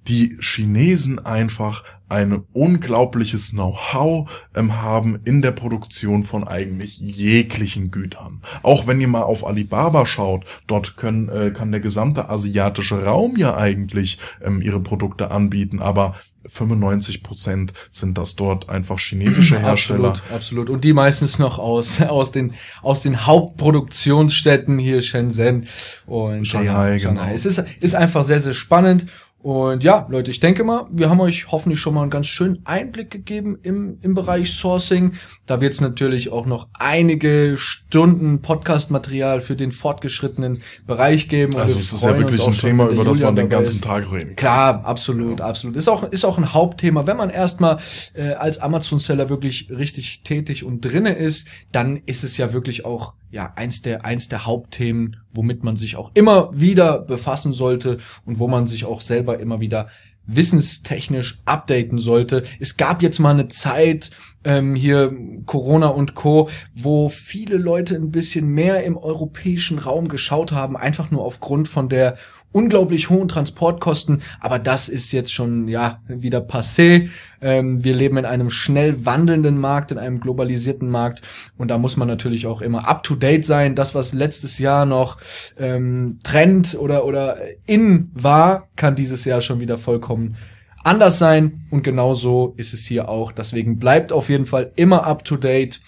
die 0.07 0.37
Chinesen 0.41 1.25
einfach 1.25 1.83
ein 2.09 2.45
unglaubliches 2.53 3.53
Know-how 3.53 4.31
ähm, 4.55 4.83
haben 4.83 5.19
in 5.25 5.43
der 5.43 5.53
Produktion 5.53 6.23
von 6.23 6.47
eigentlich 6.47 6.99
jeglichen 6.99 7.91
Gütern. 7.91 8.43
Auch 8.63 8.87
wenn 8.87 9.01
ihr 9.01 9.09
mal 9.09 9.23
auf 9.23 9.47
Alibaba 9.47 10.07
schaut, 10.07 10.45
dort 10.67 10.97
können, 10.97 11.29
äh, 11.29 11.51
kann 11.51 11.73
der 11.73 11.81
gesamte 11.81 12.29
asiatische 12.29 13.05
Raum 13.05 13.37
ja 13.37 13.57
eigentlich 13.57 14.19
ähm, 14.43 14.61
ihre 14.61 14.81
Produkte 14.81 15.31
anbieten, 15.31 15.81
aber 15.81 16.15
95 16.47 17.23
Prozent 17.23 17.73
sind 17.91 18.19
das 18.19 18.37
dort 18.37 18.69
einfach 18.69 18.99
chinesische 18.99 19.59
Hersteller. 19.61 20.11
Absolut, 20.11 20.33
absolut. 20.33 20.71
Und 20.71 20.85
die 20.85 20.93
meistens 20.93 21.39
noch 21.39 21.59
aus, 21.59 22.01
aus 22.03 22.33
den, 22.33 22.53
aus 22.83 23.01
den 23.01 23.27
Hauptproduktionsstädten 23.27 24.79
hier 24.79 25.01
Shenzhen 25.01 25.67
und 26.07 26.45
Shanghai, 26.45 26.95
ja, 26.95 27.01
Shanghai. 27.01 27.23
Genau. 27.25 27.35
Es 27.35 27.47
ist, 27.47 27.65
ist 27.81 27.95
einfach 27.95 28.23
sehr, 28.25 28.41
sehr 28.41 28.55
spannend 28.55 29.07
und 29.45 29.85
ja, 29.85 30.07
Leute, 30.09 30.31
ich 30.31 30.41
denke 30.41 30.65
mal, 30.65 30.87
wir 30.91 31.11
haben 31.11 31.21
euch 31.21 31.53
hoffentlich 31.53 31.79
schon 31.79 31.93
mal 31.93 32.01
einen 32.01 32.11
ganz 32.11 32.29
schönen 32.29 32.63
Einblick 32.65 33.11
gegeben 33.11 33.59
im, 33.63 33.99
im 34.01 34.15
Bereich 34.15 34.51
Sourcing. 34.51 35.17
Da 35.45 35.61
wird 35.61 35.75
es 35.75 35.83
natürlich 35.83 36.33
auch 36.33 36.47
noch 36.47 36.69
einige 36.73 37.59
Stunden 37.59 38.41
Podcast-Material 38.41 39.43
für 39.43 39.55
den 39.55 39.71
fortgeschrittenen 39.71 40.63
Bereich 40.87 41.29
geben. 41.29 41.57
also 41.57 41.79
es 41.79 41.93
ist 41.93 42.05
ja 42.05 42.19
wirklich 42.19 42.41
ein 42.43 42.55
Thema, 42.55 42.89
über 42.89 43.05
das 43.05 43.21
man 43.21 43.37
den 43.37 43.51
ganzen. 43.51 43.83
Tag 43.83 44.11
reden 44.11 44.29
kann. 44.29 44.37
Klar, 44.37 44.87
absolut, 44.87 45.41
ja. 45.41 45.45
absolut. 45.45 45.77
Ist 45.77 45.89
auch, 45.89 46.05
ist 46.05 46.25
auch 46.25 46.39
ein 46.39 46.55
Hauptthema. 46.55 47.07
Wenn 47.07 47.19
man 47.19 47.29
erstmal 47.29 47.81
äh, 48.15 48.33
als 48.33 48.61
Amazon-Seller 48.61 49.29
wirklich 49.29 49.69
richtig 49.69 50.23
tätig 50.23 50.65
und 50.65 50.81
drinne 50.81 51.13
ist, 51.13 51.49
dann 51.71 52.01
ist 52.07 52.25
es 52.25 52.39
ja 52.39 52.55
wirklich 52.55 52.87
auch 52.87 53.13
ja 53.35 53.53
eins 53.57 53.83
der 53.83 54.05
eins 54.05 54.29
der 54.29 54.47
Hauptthemen, 54.47 55.17
womit 55.33 55.65
man 55.65 55.77
sich 55.77 55.97
auch 55.97 56.13
immer 56.15 56.51
wieder 56.55 57.01
befassen 57.01 57.53
sollte 57.53 57.99
und 58.25 58.39
wo 58.39 58.47
man 58.47 58.67
sich 58.67 58.85
auch 58.85 59.01
selber 59.01 59.41
immer 59.41 59.61
wieder 59.61 59.89
wissenstechnisch 60.27 61.43
updaten 61.45 61.99
sollte. 61.99 62.45
Es 62.61 62.77
gab 62.77 63.03
jetzt 63.03 63.19
mal 63.19 63.33
eine 63.35 63.49
Zeit, 63.49 64.13
ähm, 64.45 64.75
hier 64.75 65.15
Corona 65.47 65.89
und 65.89 66.15
Co., 66.15 66.49
wo 66.75 67.09
viele 67.09 67.57
Leute 67.57 67.97
ein 67.97 68.11
bisschen 68.11 68.49
mehr 68.49 68.85
im 68.85 68.97
europäischen 68.97 69.79
Raum 69.79 70.09
geschaut 70.09 70.53
haben, 70.53 70.77
einfach 70.77 71.11
nur 71.11 71.25
aufgrund 71.25 71.69
von 71.69 71.89
der 71.89 72.17
unglaublich 72.55 73.11
hohen 73.11 73.27
Transportkosten, 73.27 74.23
aber 74.41 74.61
das 74.61 74.89
ist 74.89 75.11
jetzt 75.11 75.33
schon 75.33 75.67
ja 75.67 76.01
wieder 76.07 76.39
passé. 76.39 77.09
Ähm, 77.41 77.83
wir 77.83 77.95
leben 77.95 78.17
in 78.17 78.25
einem 78.25 78.49
schnell 78.49 79.05
wandelnden 79.05 79.59
Markt, 79.59 79.91
in 79.91 79.99
einem 79.99 80.21
globalisierten 80.21 80.89
Markt 80.89 81.23
und 81.59 81.69
da 81.69 81.79
muss 81.79 81.97
man 81.97 82.07
natürlich 82.07 82.47
auch 82.47 82.63
immer 82.63 82.89
up 82.89 83.03
to 83.03 83.17
date 83.17 83.45
sein. 83.45 83.75
Das, 83.75 83.97
was 83.97 84.15
letztes 84.15 84.61
Jahr 84.61 84.87
noch 84.87 85.19
ähm, 85.59 86.21
Trend 86.23 86.77
oder 86.79 87.05
oder 87.05 87.37
in 87.67 88.11
war, 88.15 88.69
kann 88.77 88.95
dieses 88.95 89.25
Jahr 89.25 89.41
schon 89.41 89.59
wieder 89.59 89.77
vollkommen 89.77 90.37
anders 90.85 91.19
sein 91.19 91.61
und 91.71 91.83
genauso 91.83 92.55
ist 92.57 92.75
es 92.75 92.87
hier 92.87 93.09
auch. 93.09 93.33
Deswegen 93.33 93.79
bleibt 93.79 94.13
auf 94.13 94.29
jeden 94.29 94.47
Fall 94.47 94.73
immer 94.77 95.05
up 95.05 95.25
to 95.25 95.37
date 95.37 95.81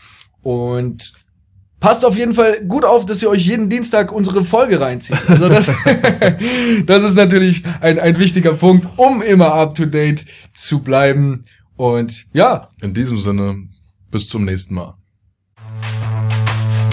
und 0.42 1.12
passt 1.80 2.04
auf 2.04 2.16
jeden 2.16 2.32
Fall 2.32 2.64
gut 2.66 2.84
auf, 2.84 3.06
dass 3.06 3.22
ihr 3.22 3.30
euch 3.30 3.46
jeden 3.46 3.68
Dienstag 3.68 4.10
unsere 4.10 4.44
Folge 4.44 4.80
reinzieht. 4.80 5.18
Also 5.28 5.48
das, 5.48 5.72
das 6.86 7.04
ist 7.04 7.14
natürlich 7.14 7.62
ein, 7.80 7.98
ein 7.98 8.18
wichtiger 8.18 8.54
Punkt, 8.54 8.88
um 8.96 9.22
immer 9.22 9.52
up 9.52 9.74
to 9.74 9.86
date 9.86 10.24
zu 10.52 10.80
bleiben. 10.80 11.44
Und 11.76 12.26
ja. 12.32 12.68
In 12.80 12.94
diesem 12.94 13.18
Sinne, 13.18 13.68
bis 14.10 14.28
zum 14.28 14.44
nächsten 14.44 14.74
Mal. 14.74 14.94